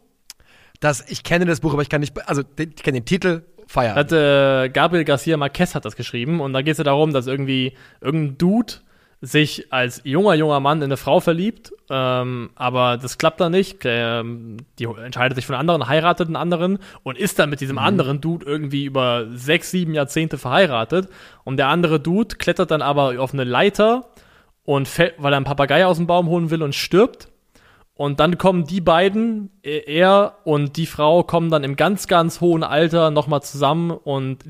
[0.81, 3.95] Das, ich kenne das Buch, aber ich kann nicht, also ich kenne den Titel, Feiern.
[3.95, 7.27] Hat, äh, Gabriel Garcia Marquez hat das geschrieben und da geht es ja darum, dass
[7.27, 8.73] irgendwie irgendein Dude
[9.19, 13.79] sich als junger, junger Mann in eine Frau verliebt, ähm, aber das klappt dann nicht.
[13.83, 17.83] Ähm, die entscheidet sich von anderen, heiratet einen anderen und ist dann mit diesem mhm.
[17.83, 21.09] anderen Dude irgendwie über sechs, sieben Jahrzehnte verheiratet.
[21.43, 24.09] Und der andere Dude klettert dann aber auf eine Leiter
[24.63, 27.29] und fällt, weil er einen Papagei aus dem Baum holen will und stirbt.
[27.97, 32.41] Und dann kommen die beiden, e, er und die Frau, kommen dann im ganz, ganz
[32.41, 34.45] hohen Alter nochmal zusammen und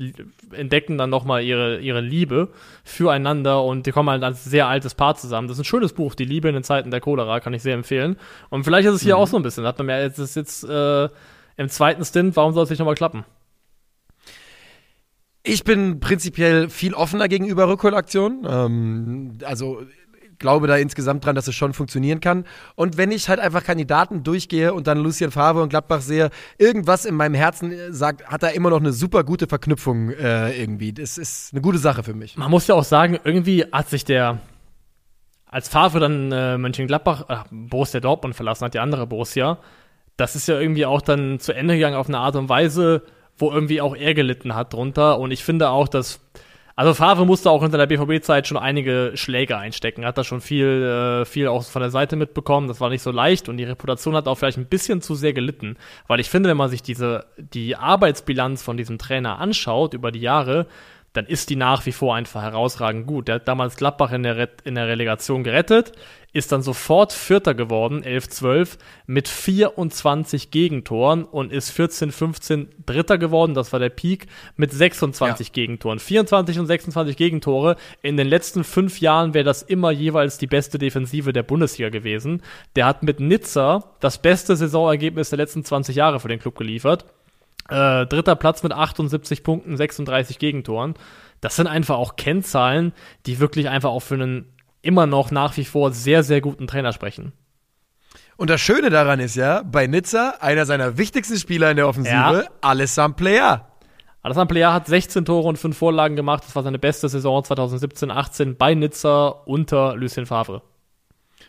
[0.52, 2.50] entdecken dann nochmal ihre, ihre Liebe
[2.84, 5.48] füreinander und die kommen halt als sehr altes Paar zusammen.
[5.48, 7.74] Das ist ein schönes Buch, Die Liebe in den Zeiten der Cholera, kann ich sehr
[7.74, 8.16] empfehlen.
[8.50, 9.22] Und vielleicht ist es hier mhm.
[9.22, 11.08] auch so ein bisschen, hat man mehr, jetzt ist jetzt äh,
[11.56, 13.24] im zweiten Stint, warum soll es nicht nochmal klappen?
[15.42, 18.46] Ich bin prinzipiell viel offener gegenüber Rückholaktionen.
[18.46, 19.80] Ähm, also
[20.38, 22.44] glaube da insgesamt dran, dass es schon funktionieren kann.
[22.74, 27.04] Und wenn ich halt einfach Kandidaten durchgehe und dann Lucien Favre und Gladbach sehe, irgendwas
[27.04, 30.92] in meinem Herzen sagt, hat da immer noch eine super gute Verknüpfung äh, irgendwie.
[30.92, 32.36] Das ist eine gute Sache für mich.
[32.36, 34.40] Man muss ja auch sagen, irgendwie hat sich der
[35.50, 39.58] als Favre dann äh, Mönchengladbach, äh, Borussia Dortmund verlassen hat, die andere Borussia,
[40.18, 43.02] das ist ja irgendwie auch dann zu Ende gegangen auf eine Art und Weise,
[43.38, 45.18] wo irgendwie auch er gelitten hat drunter.
[45.20, 46.20] Und ich finde auch, dass
[46.78, 50.06] also Favre musste auch hinter der BVB-Zeit schon einige Schläge einstecken.
[50.06, 52.68] Hat da schon viel, äh, viel auch von der Seite mitbekommen.
[52.68, 55.32] Das war nicht so leicht und die Reputation hat auch vielleicht ein bisschen zu sehr
[55.32, 55.76] gelitten.
[56.06, 60.20] Weil ich finde, wenn man sich diese, die Arbeitsbilanz von diesem Trainer anschaut über die
[60.20, 60.68] Jahre,
[61.12, 63.28] dann ist die nach wie vor einfach herausragend gut.
[63.28, 65.92] Der hat damals Gladbach in der, Re in der Relegation gerettet,
[66.32, 73.72] ist dann sofort Vierter geworden, 11-12, mit 24 Gegentoren und ist 14-15 Dritter geworden, das
[73.72, 75.52] war der Peak, mit 26 ja.
[75.52, 75.98] Gegentoren.
[75.98, 77.76] 24 und 26 Gegentore.
[78.02, 82.42] In den letzten fünf Jahren wäre das immer jeweils die beste Defensive der Bundesliga gewesen.
[82.76, 87.06] Der hat mit Nizza das beste Saisonergebnis der letzten 20 Jahre für den Club geliefert.
[87.68, 90.94] Äh, dritter Platz mit 78 Punkten, 36 Gegentoren.
[91.40, 92.92] Das sind einfach auch Kennzahlen,
[93.26, 96.92] die wirklich einfach auch für einen immer noch nach wie vor sehr, sehr guten Trainer
[96.92, 97.32] sprechen.
[98.36, 102.14] Und das Schöne daran ist ja, bei Nizza, einer seiner wichtigsten Spieler in der Offensive,
[102.14, 102.44] ja.
[102.60, 103.68] Alessandro Player.
[104.22, 106.44] Alessandro Player hat 16 Tore und 5 Vorlagen gemacht.
[106.46, 110.62] Das war seine beste Saison 2017-18 bei Nizza unter Lucien Favre.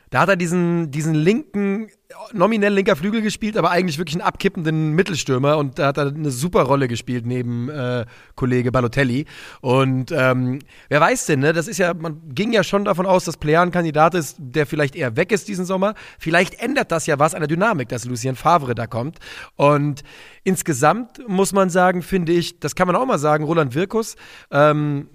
[0.10, 1.90] Da hat er diesen, diesen linken,
[2.34, 6.32] nominell linker Flügel gespielt, aber eigentlich wirklich einen abkippenden Mittelstürmer und da hat er eine
[6.32, 8.06] super Rolle gespielt neben äh,
[8.36, 9.26] Kollege Balotelli.
[9.62, 11.54] Und ähm, wer weiß denn, ne?
[11.54, 14.66] Das ist ja, man ging ja schon davon aus, dass Player ein Kandidat ist, der
[14.66, 15.94] vielleicht eher weg ist diesen Sommer.
[16.18, 19.20] Vielleicht ändert das ja was an der Dynamik, dass Lucien Favre da kommt.
[19.56, 20.04] Und
[20.44, 24.16] insgesamt muss man sagen, finde ich, das kann man auch mal sagen, Roland Wirkus,
[24.50, 25.10] ähm,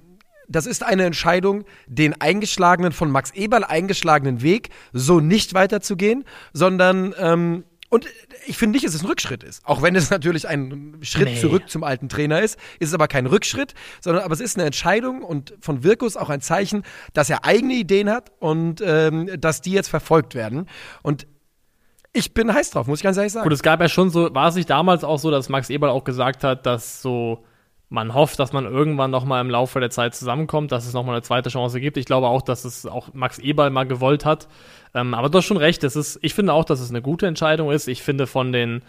[0.48, 7.14] das ist eine Entscheidung, den eingeschlagenen, von Max Eberl eingeschlagenen Weg so nicht weiterzugehen, sondern
[7.18, 8.06] ähm, Und
[8.46, 9.64] ich finde nicht, dass es ein Rückschritt ist.
[9.64, 11.40] Auch wenn es natürlich ein Schritt Nee.
[11.40, 14.66] zurück zum alten Trainer ist, ist es aber kein Rückschritt, sondern aber es ist eine
[14.66, 16.82] Entscheidung und von Wirkus auch ein Zeichen,
[17.12, 20.68] dass er eigene Ideen hat und ähm, dass die jetzt verfolgt werden.
[21.02, 21.26] Und
[22.12, 23.44] ich bin heiß drauf, muss ich ganz ehrlich sagen.
[23.44, 25.90] Gut, es gab ja schon so, war es nicht damals auch so, dass Max Eberl
[25.90, 27.44] auch gesagt hat, dass so
[27.88, 31.04] man hofft, dass man irgendwann noch mal im Laufe der Zeit zusammenkommt, dass es noch
[31.04, 31.96] mal eine zweite Chance gibt.
[31.96, 34.48] Ich glaube auch, dass es auch Max Eberl mal gewollt hat.
[34.94, 37.26] Ähm, aber du hast schon recht, es ist, ich finde auch, dass es eine gute
[37.26, 37.86] Entscheidung ist.
[37.88, 38.82] Ich finde von den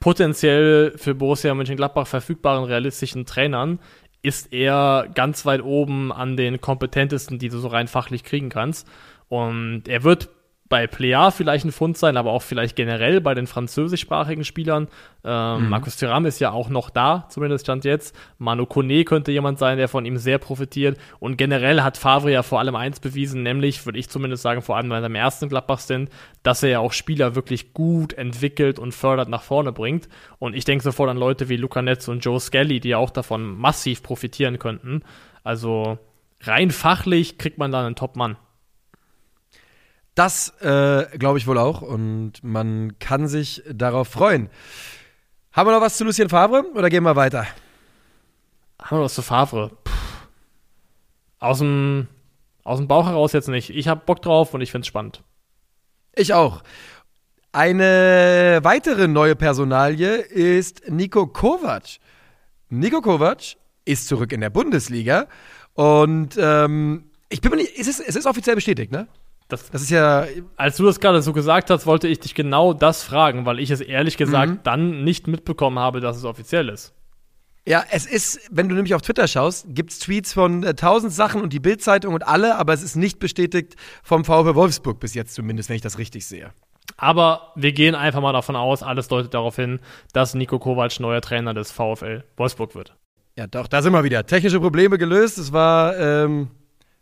[0.00, 3.78] potenziell für Borussia Mönchengladbach verfügbaren realistischen Trainern
[4.22, 8.88] ist er ganz weit oben an den kompetentesten, die du so rein fachlich kriegen kannst.
[9.28, 10.30] Und er wird
[10.66, 14.88] bei Plea vielleicht ein Fund sein, aber auch vielleicht generell bei den französischsprachigen Spielern.
[15.22, 18.16] Ähm, Markus Thuram ist ja auch noch da, zumindest stand jetzt.
[18.38, 20.98] Manu Kone könnte jemand sein, der von ihm sehr profitiert.
[21.20, 24.76] Und generell hat Favre ja vor allem eins bewiesen, nämlich, würde ich zumindest sagen, vor
[24.76, 26.10] allem bei seinem ersten Gladbach-Stint,
[26.42, 30.08] dass er ja auch Spieler wirklich gut entwickelt und fördert nach vorne bringt.
[30.38, 33.10] Und ich denke sofort an Leute wie Luca Netz und Joe Skelly, die ja auch
[33.10, 35.02] davon massiv profitieren könnten.
[35.42, 35.98] Also
[36.40, 38.38] rein fachlich kriegt man da einen Top-Mann.
[40.14, 44.48] Das äh, glaube ich wohl auch und man kann sich darauf freuen.
[45.52, 47.46] Haben wir noch was zu Lucien Favre oder gehen wir weiter?
[48.80, 49.70] Haben wir was zu Favre?
[49.82, 49.92] Puh.
[51.40, 52.08] Aus dem,
[52.62, 53.70] aus dem Bauch heraus jetzt nicht.
[53.70, 55.22] Ich habe Bock drauf und ich find's spannend.
[56.14, 56.62] Ich auch.
[57.52, 61.98] Eine weitere neue Personalie ist Nico Kovac.
[62.68, 65.26] Nico Kovac ist zurück in der Bundesliga
[65.74, 69.06] und ähm, ich bin mir nicht, es ist, es ist offiziell bestätigt, ne?
[69.48, 70.26] Das, Das ist ja,
[70.56, 73.70] als du das gerade so gesagt hast, wollte ich dich genau das fragen, weil ich
[73.70, 76.94] es ehrlich gesagt dann nicht mitbekommen habe, dass es offiziell ist.
[77.66, 81.42] ja, es ist, wenn du nämlich auf Twitter schaust, gibt's Tweets von äh, tausend Sachen
[81.42, 85.34] und die Bildzeitung und alle, aber es ist nicht bestätigt vom VfB Wolfsburg bis jetzt
[85.34, 86.50] zumindest, wenn ich das richtig sehe.
[86.96, 89.80] Aber wir gehen einfach mal davon aus, alles deutet darauf hin,
[90.12, 92.94] dass Nico Kovac neuer Trainer des VfL Wolfsburg wird.
[93.36, 94.26] Ja, doch, da sind wir wieder.
[94.26, 95.38] Technische Probleme gelöst.
[95.38, 96.50] Es war, ähm,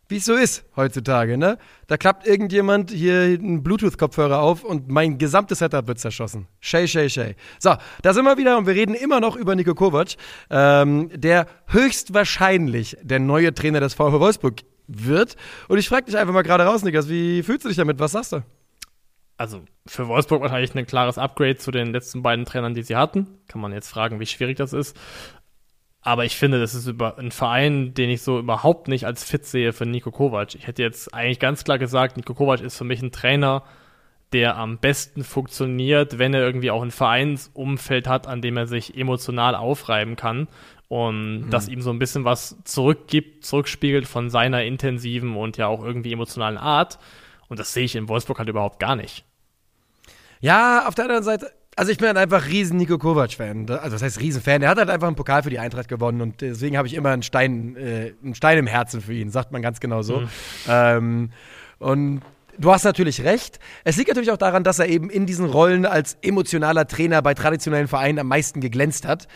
[0.09, 1.59] wie es so ist heutzutage, ne?
[1.87, 6.49] Da klappt irgendjemand hier einen Bluetooth-Kopfhörer auf und mein gesamtes Setup wird zerschossen.
[6.61, 7.37] Shay, shay, shay.
[7.59, 10.17] So, da sind wir wieder und wir reden immer noch über Nico Kovac,
[10.51, 15.37] ähm, der höchstwahrscheinlich der neue Trainer des VfB Wolfsburg wird.
[15.69, 17.99] Und ich frage dich einfach mal gerade raus, Niklas, wie fühlst du dich damit?
[17.99, 18.43] Was sagst du?
[19.37, 23.27] Also für Wolfsburg wahrscheinlich ein klares Upgrade zu den letzten beiden Trainern, die sie hatten.
[23.49, 24.97] Kann man jetzt fragen, wie schwierig das ist.
[26.03, 29.47] Aber ich finde, das ist über ein Verein, den ich so überhaupt nicht als fit
[29.47, 30.55] sehe für Nico Kovac.
[30.57, 33.63] Ich hätte jetzt eigentlich ganz klar gesagt, Nico Kovac ist für mich ein Trainer,
[34.33, 38.97] der am besten funktioniert, wenn er irgendwie auch ein Vereinsumfeld hat, an dem er sich
[38.97, 40.49] emotional aufreiben kann
[40.89, 45.85] und das ihm so ein bisschen was zurückgibt, zurückspiegelt von seiner intensiven und ja auch
[45.85, 46.99] irgendwie emotionalen Art.
[47.49, 49.25] Und das sehe ich in Wolfsburg halt überhaupt gar nicht.
[50.41, 53.71] Ja, auf der anderen Seite, also ich bin halt einfach riesen Nico Kovac-Fan.
[53.71, 54.63] Also das heißt Riesenfan.
[54.63, 57.11] Er hat halt einfach einen Pokal für die Eintracht gewonnen und deswegen habe ich immer
[57.11, 60.23] einen Stein, äh, einen Stein im Herzen für ihn, sagt man ganz genau so.
[60.69, 61.31] Ähm,
[61.79, 62.21] und
[62.59, 63.59] du hast natürlich recht.
[63.85, 67.35] Es liegt natürlich auch daran, dass er eben in diesen Rollen als emotionaler Trainer bei
[67.35, 69.27] traditionellen Vereinen am meisten geglänzt hat.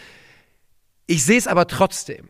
[1.07, 2.29] Ich sehe es aber trotzdem.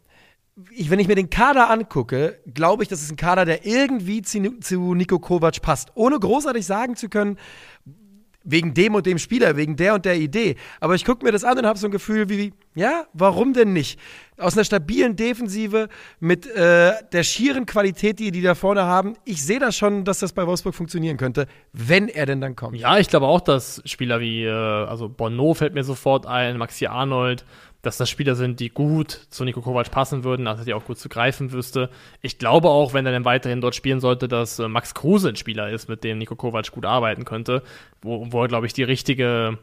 [0.70, 4.22] Ich, wenn ich mir den Kader angucke, glaube ich, das ist ein Kader, der irgendwie
[4.22, 5.90] zu, zu Nico Kovac passt.
[5.94, 7.38] Ohne großartig sagen zu können,
[8.46, 10.56] wegen dem und dem Spieler, wegen der und der Idee.
[10.80, 13.72] Aber ich gucke mir das an und habe so ein Gefühl wie, ja, warum denn
[13.72, 13.98] nicht?
[14.38, 15.88] Aus einer stabilen Defensive
[16.20, 20.20] mit äh, der schieren Qualität, die die da vorne haben, ich sehe das schon, dass
[20.20, 22.76] das bei Wolfsburg funktionieren könnte, wenn er denn dann kommt.
[22.76, 26.86] Ja, ich glaube auch, dass Spieler wie, äh, also Bono fällt mir sofort ein, Maxi
[26.86, 27.44] Arnold,
[27.86, 30.84] dass das Spieler sind, die gut zu Nico Kovac passen würden, dass er die auch
[30.84, 31.88] gut zu greifen wüsste.
[32.20, 35.36] Ich glaube auch, wenn er dann weiterhin dort spielen sollte, dass äh, Max Kruse ein
[35.36, 37.62] Spieler ist, mit dem Nico Kovac gut arbeiten könnte,
[38.02, 39.58] wo, wo er, glaube ich, die richtige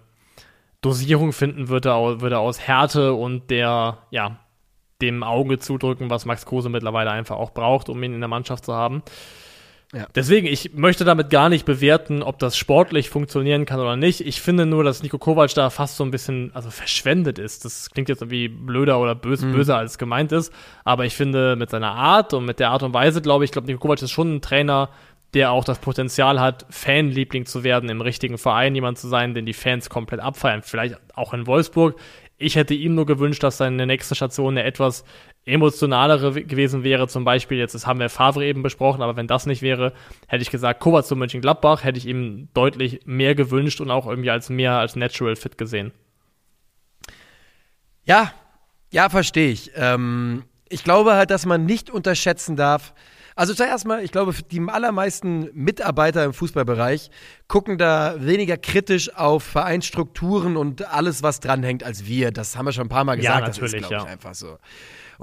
[0.81, 1.89] Dosierung finden würde,
[2.21, 4.39] würde aus Härte und der, ja,
[5.01, 8.63] dem Auge zudrücken, was Max Kruse mittlerweile einfach auch braucht, um ihn in der Mannschaft
[8.63, 9.03] zu haben.
[9.93, 10.07] Ja.
[10.15, 14.21] Deswegen, ich möchte damit gar nicht bewerten, ob das sportlich funktionieren kann oder nicht.
[14.21, 17.63] Ich finde nur, dass Nico Kovac da fast so ein bisschen, also verschwendet ist.
[17.63, 20.51] Das klingt jetzt irgendwie blöder oder böse, böser als gemeint ist.
[20.83, 23.67] Aber ich finde, mit seiner Art und mit der Art und Weise, glaube ich, glaube
[23.67, 24.89] Nico Kovac ist schon ein Trainer,
[25.35, 29.45] der auch das Potenzial hat, Fanliebling zu werden, im richtigen Verein jemand zu sein, den
[29.45, 30.63] die Fans komplett abfeiern.
[30.63, 31.99] Vielleicht auch in Wolfsburg.
[32.37, 35.05] Ich hätte ihm nur gewünscht, dass seine nächste Station eine etwas
[35.45, 37.07] emotionalere gewesen wäre.
[37.07, 39.93] Zum Beispiel, jetzt das haben wir Favre eben besprochen, aber wenn das nicht wäre,
[40.27, 44.29] hätte ich gesagt, Kovac zu Mönchengladbach, hätte ich ihm deutlich mehr gewünscht und auch irgendwie
[44.29, 45.91] als mehr als Natural Fit gesehen.
[48.05, 48.33] Ja,
[48.91, 49.71] ja, verstehe ich.
[49.75, 52.93] Ähm, ich glaube halt, dass man nicht unterschätzen darf,
[53.35, 57.09] Also zuerst mal, ich glaube, die allermeisten Mitarbeiter im Fußballbereich
[57.47, 62.31] gucken da weniger kritisch auf Vereinsstrukturen und alles, was dranhängt, als wir.
[62.31, 63.39] Das haben wir schon ein paar Mal gesagt.
[63.39, 64.13] Ja, natürlich, das ist, glaube ich, ja.
[64.13, 64.57] einfach so.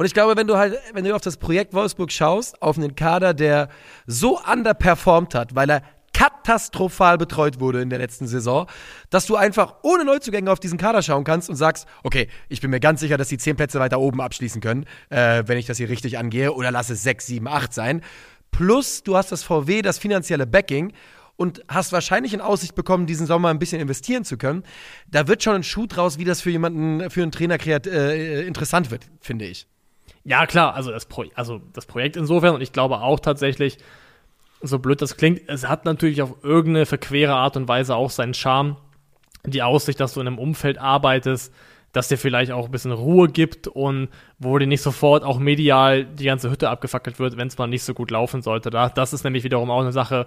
[0.01, 2.95] Und ich glaube, wenn du halt, wenn du auf das Projekt Wolfsburg schaust, auf einen
[2.95, 3.69] Kader, der
[4.07, 5.83] so underperformt hat, weil er
[6.15, 8.67] katastrophal betreut wurde in der letzten Saison,
[9.11, 12.71] dass du einfach ohne Neuzugänge auf diesen Kader schauen kannst und sagst, okay, ich bin
[12.71, 15.77] mir ganz sicher, dass die zehn Plätze weiter oben abschließen können, äh, wenn ich das
[15.77, 18.01] hier richtig angehe, oder lass es sechs, sieben, acht sein.
[18.53, 20.95] Plus, du hast das VW, das finanzielle Backing
[21.37, 24.63] und hast wahrscheinlich in Aussicht bekommen, diesen Sommer ein bisschen investieren zu können.
[25.11, 28.45] Da wird schon ein Schuh draus, wie das für jemanden, für einen Trainer kreat, äh,
[28.47, 29.67] interessant wird, finde ich.
[30.25, 33.79] Ja, klar, also das, Pro also das Projekt insofern und ich glaube auch tatsächlich,
[34.63, 38.35] so blöd das klingt, es hat natürlich auf irgendeine verquere Art und Weise auch seinen
[38.35, 38.77] Charme.
[39.47, 41.53] Die Aussicht, dass du in einem Umfeld arbeitest,
[41.93, 44.09] das dir vielleicht auch ein bisschen Ruhe gibt und
[44.39, 47.83] wo dir nicht sofort auch medial die ganze Hütte abgefackelt wird, wenn es mal nicht
[47.83, 48.71] so gut laufen sollte.
[48.71, 50.27] Das ist nämlich wiederum auch eine Sache,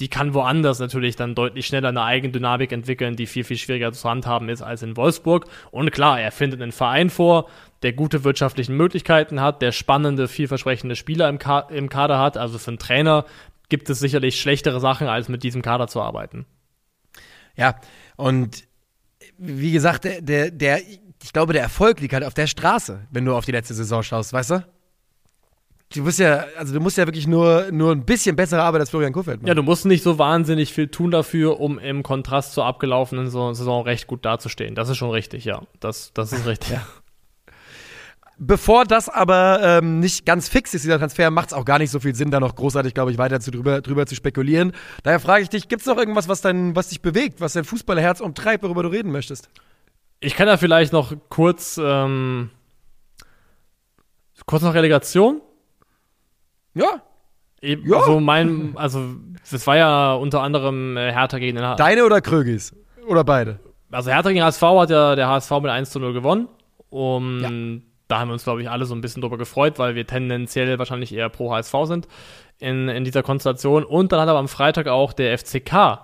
[0.00, 4.08] die kann woanders natürlich dann deutlich schneller eine Eigendynamik entwickeln, die viel, viel schwieriger zu
[4.08, 5.46] handhaben ist als in Wolfsburg.
[5.70, 7.48] Und klar, er findet einen Verein vor,
[7.82, 12.36] der gute wirtschaftliche Möglichkeiten hat, der spannende, vielversprechende Spieler im, Ka im Kader hat.
[12.36, 13.26] Also für einen Trainer
[13.68, 16.46] gibt es sicherlich schlechtere Sachen, als mit diesem Kader zu arbeiten.
[17.56, 17.76] Ja,
[18.16, 18.64] und
[19.38, 20.80] wie gesagt, der, der,
[21.22, 24.02] ich glaube, der Erfolg liegt halt auf der Straße, wenn du auf die letzte Saison
[24.02, 24.66] schaust, weißt du?
[25.94, 28.90] Du musst ja, also du musst ja wirklich nur, nur ein bisschen bessere Arbeit als
[28.90, 29.48] Florian Kofeld machen.
[29.48, 33.84] Ja, du musst nicht so wahnsinnig viel tun dafür, um im Kontrast zur abgelaufenen Saison
[33.84, 34.74] recht gut dazustehen.
[34.74, 35.62] Das ist schon richtig, ja.
[35.80, 36.70] Das, das ist richtig.
[36.70, 36.82] ja.
[38.38, 41.90] Bevor das aber ähm, nicht ganz fix ist, dieser Transfer, macht es auch gar nicht
[41.90, 44.72] so viel Sinn, da noch großartig, glaube ich, weiter zu, drüber, drüber zu spekulieren.
[45.04, 47.64] Daher frage ich dich, gibt es noch irgendwas, was, dein, was dich bewegt, was dein
[47.64, 49.48] Fußballerherz umtreibt, worüber du reden möchtest?
[50.18, 52.50] Ich kann da vielleicht noch kurz, ähm,
[54.46, 55.40] kurz noch Relegation.
[56.74, 57.02] Ja.
[57.60, 57.98] Eben, ja.
[57.98, 59.14] Also mein, also
[59.50, 61.78] das war ja unter anderem äh, Hertha gegen den HSV.
[61.78, 62.74] Deine oder Krögis?
[63.06, 63.60] Oder beide?
[63.90, 66.48] Also Hertha gegen HSV hat ja der HSV mit 1 zu 0 gewonnen.
[66.90, 67.80] Um, ja.
[68.08, 70.78] Da haben wir uns, glaube ich, alle so ein bisschen drüber gefreut, weil wir tendenziell
[70.78, 72.08] wahrscheinlich eher pro HSV sind
[72.58, 73.84] in, in dieser Konstellation.
[73.84, 76.00] Und dann hat aber am Freitag auch der FCK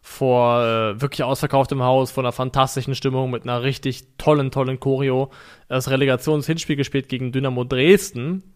[0.00, 5.30] vor äh, wirklich ausverkauftem Haus, vor einer fantastischen Stimmung, mit einer richtig tollen, tollen Choreo
[5.68, 8.53] das Relegationshinspiel gespielt gegen Dynamo Dresden.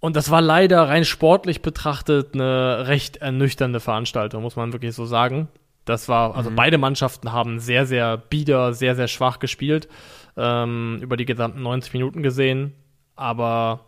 [0.00, 5.06] Und das war leider rein sportlich betrachtet eine recht ernüchternde Veranstaltung, muss man wirklich so
[5.06, 5.48] sagen.
[5.84, 6.56] Das war, also mhm.
[6.56, 9.88] beide Mannschaften haben sehr, sehr bieder, sehr, sehr schwach gespielt
[10.36, 12.74] ähm, über die gesamten 90 Minuten gesehen.
[13.16, 13.80] Aber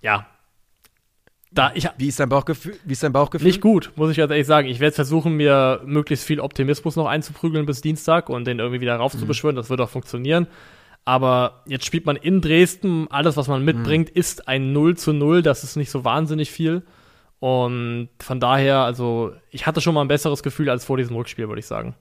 [0.00, 0.26] ja,
[1.50, 2.76] da ich wie ist dein Bauchgefühl?
[2.84, 3.46] Wie ist dein Bauchgefühl?
[3.46, 4.68] Nicht gut, muss ich ganz ehrlich sagen.
[4.68, 8.96] Ich werde versuchen, mir möglichst viel Optimismus noch einzuprügeln bis Dienstag und den irgendwie wieder
[8.96, 9.56] raufzubeschwören.
[9.56, 9.58] Mhm.
[9.58, 10.46] Das wird auch funktionieren.
[11.08, 13.10] Aber jetzt spielt man in Dresden.
[13.10, 14.20] Alles, was man mitbringt, mhm.
[14.20, 15.40] ist ein 0 zu 0.
[15.40, 16.82] Das ist nicht so wahnsinnig viel.
[17.38, 21.48] Und von daher, also, ich hatte schon mal ein besseres Gefühl als vor diesem Rückspiel,
[21.48, 21.94] würde ich sagen.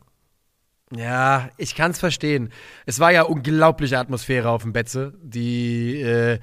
[0.93, 2.51] Ja, ich kann es verstehen.
[2.85, 6.39] Es war ja unglaubliche Atmosphäre auf dem Betze, die äh,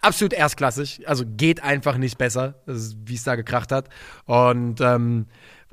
[0.00, 1.08] absolut erstklassig.
[1.08, 3.88] Also geht einfach nicht besser, wie es da gekracht hat.
[4.26, 5.26] Und ähm,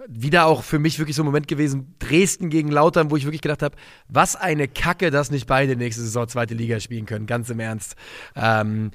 [0.07, 3.41] wieder auch für mich wirklich so ein Moment gewesen, Dresden gegen Lautern, wo ich wirklich
[3.41, 3.75] gedacht habe,
[4.09, 7.95] was eine Kacke, dass nicht beide nächste Saison zweite Liga spielen können, ganz im Ernst.
[8.35, 8.91] Ähm,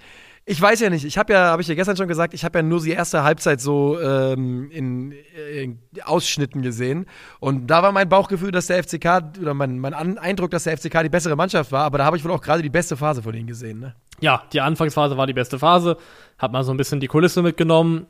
[0.46, 1.04] ich weiß ja nicht.
[1.04, 3.22] Ich habe ja, habe ich ja gestern schon gesagt, ich habe ja nur die erste
[3.22, 5.14] Halbzeit so ähm, in,
[5.54, 7.06] in, Ausschnitten gesehen.
[7.38, 11.04] Und da war mein Bauchgefühl, dass der FCK, oder mein, mein Eindruck, dass der FCK
[11.04, 11.84] die bessere Mannschaft war.
[11.84, 13.78] Aber da habe ich wohl auch gerade die beste Phase von ihnen gesehen.
[13.78, 13.94] Ne?
[14.18, 15.96] Ja, die Anfangsphase war die beste Phase.
[16.36, 18.06] Hat mal so ein bisschen die Kulisse mitgenommen.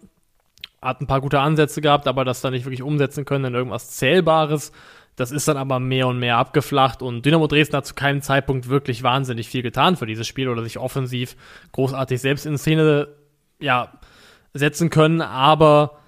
[0.83, 3.91] Hat ein paar gute Ansätze gehabt, aber das dann nicht wirklich umsetzen können in irgendwas
[3.91, 4.73] Zählbares.
[5.17, 8.71] Das ist dann aber mehr und mehr abgeflacht und Dynamo Dresden hat zu keinem Zeitpunkt
[8.71, 11.37] wirklich wahnsinnig viel getan für dieses Spiel oder sich offensiv
[11.73, 13.09] großartig selbst in Szene
[13.59, 13.93] ja,
[14.55, 15.99] setzen können, aber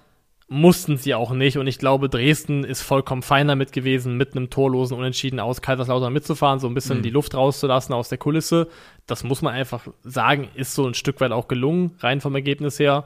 [0.49, 4.49] mussten sie auch nicht und ich glaube, Dresden ist vollkommen fein damit gewesen, mit einem
[4.49, 7.03] torlosen Unentschieden aus Kaiserslautern mitzufahren, so ein bisschen mhm.
[7.03, 8.67] die Luft rauszulassen aus der Kulisse.
[9.05, 12.79] Das muss man einfach sagen, ist so ein Stück weit auch gelungen, rein vom Ergebnis
[12.79, 13.05] her.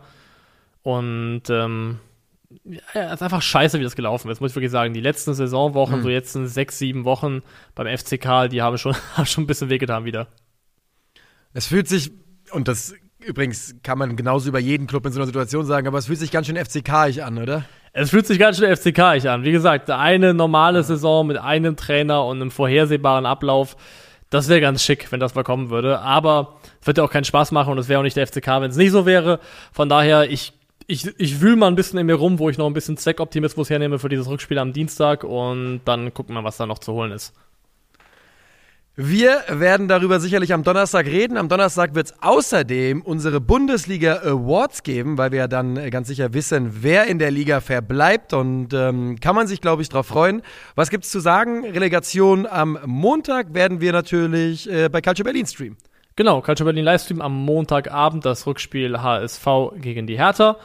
[0.88, 2.00] Und ähm,
[2.94, 4.94] ja, ist einfach scheiße, wie das gelaufen ist, muss ich wirklich sagen.
[4.94, 6.04] Die letzten Saisonwochen, mhm.
[6.04, 7.42] so jetzt sechs, sieben Wochen
[7.76, 10.28] beim FCK, die haben schon, haben schon ein bisschen wehgetan wieder.
[11.52, 12.14] Es fühlt sich,
[12.52, 15.98] und das übrigens kann man genauso über jeden Club in so einer Situation sagen, aber
[15.98, 17.66] es fühlt sich ganz schön FCK-ig an, oder?
[17.92, 19.44] Es fühlt sich ganz schön FCK-ig an.
[19.44, 23.76] Wie gesagt, eine normale Saison mit einem Trainer und einem vorhersehbaren Ablauf,
[24.30, 26.00] das wäre ganz schick, wenn das mal kommen würde.
[26.00, 28.62] Aber es wird ja auch keinen Spaß machen und es wäre auch nicht der FCK,
[28.62, 29.42] wenn es nicht so wäre.
[29.74, 30.54] Von daher, ich
[30.88, 33.70] ich, ich wühle mal ein bisschen in mir rum, wo ich noch ein bisschen Zweckoptimismus
[33.70, 37.12] hernehme für dieses Rückspiel am Dienstag und dann gucken wir, was da noch zu holen
[37.12, 37.34] ist.
[39.00, 41.38] Wir werden darüber sicherlich am Donnerstag reden.
[41.38, 46.08] Am Donnerstag wird es außerdem unsere Bundesliga Awards geben, weil wir ja dann äh, ganz
[46.08, 48.34] sicher wissen, wer in der Liga verbleibt.
[48.34, 50.42] Und ähm, kann man sich, glaube ich, darauf freuen.
[50.74, 51.64] Was gibt es zu sagen?
[51.64, 55.78] Relegation am Montag werden wir natürlich äh, bei Culture Berlin streamen.
[56.18, 59.48] Genau, Culture Berlin Livestream am Montagabend, das Rückspiel HSV
[59.78, 60.58] gegen die Hertha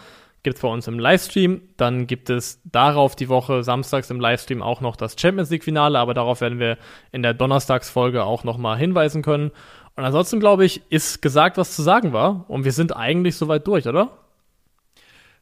[0.42, 1.62] gibt es bei uns im Livestream.
[1.76, 5.98] Dann gibt es darauf die Woche samstags im Livestream auch noch das Champions League Finale,
[5.98, 6.78] aber darauf werden wir
[7.12, 9.50] in der Donnerstagsfolge auch nochmal hinweisen können.
[9.94, 12.44] Und ansonsten glaube ich, ist gesagt, was zu sagen war.
[12.48, 14.10] Und wir sind eigentlich soweit durch, oder?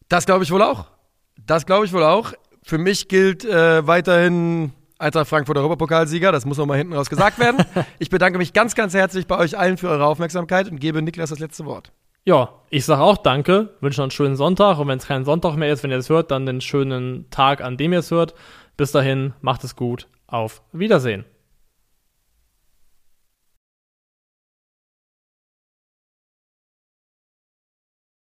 [0.09, 0.87] Das glaube ich wohl auch.
[1.47, 2.33] Das glaube ich wohl auch.
[2.63, 6.31] Für mich gilt äh, weiterhin Eintracht Frankfurt Europapokalsieger.
[6.33, 7.65] Das muss noch mal hinten raus gesagt werden.
[7.99, 11.31] ich bedanke mich ganz, ganz herzlich bei euch allen für eure Aufmerksamkeit und gebe Niklas
[11.31, 11.93] das letzte Wort.
[12.25, 15.57] Ja, ich sage auch danke, wünsche noch einen schönen Sonntag und wenn es kein Sonntag
[15.57, 18.35] mehr ist, wenn ihr es hört, dann den schönen Tag, an dem ihr es hört.
[18.77, 21.25] Bis dahin, macht es gut, auf Wiedersehen.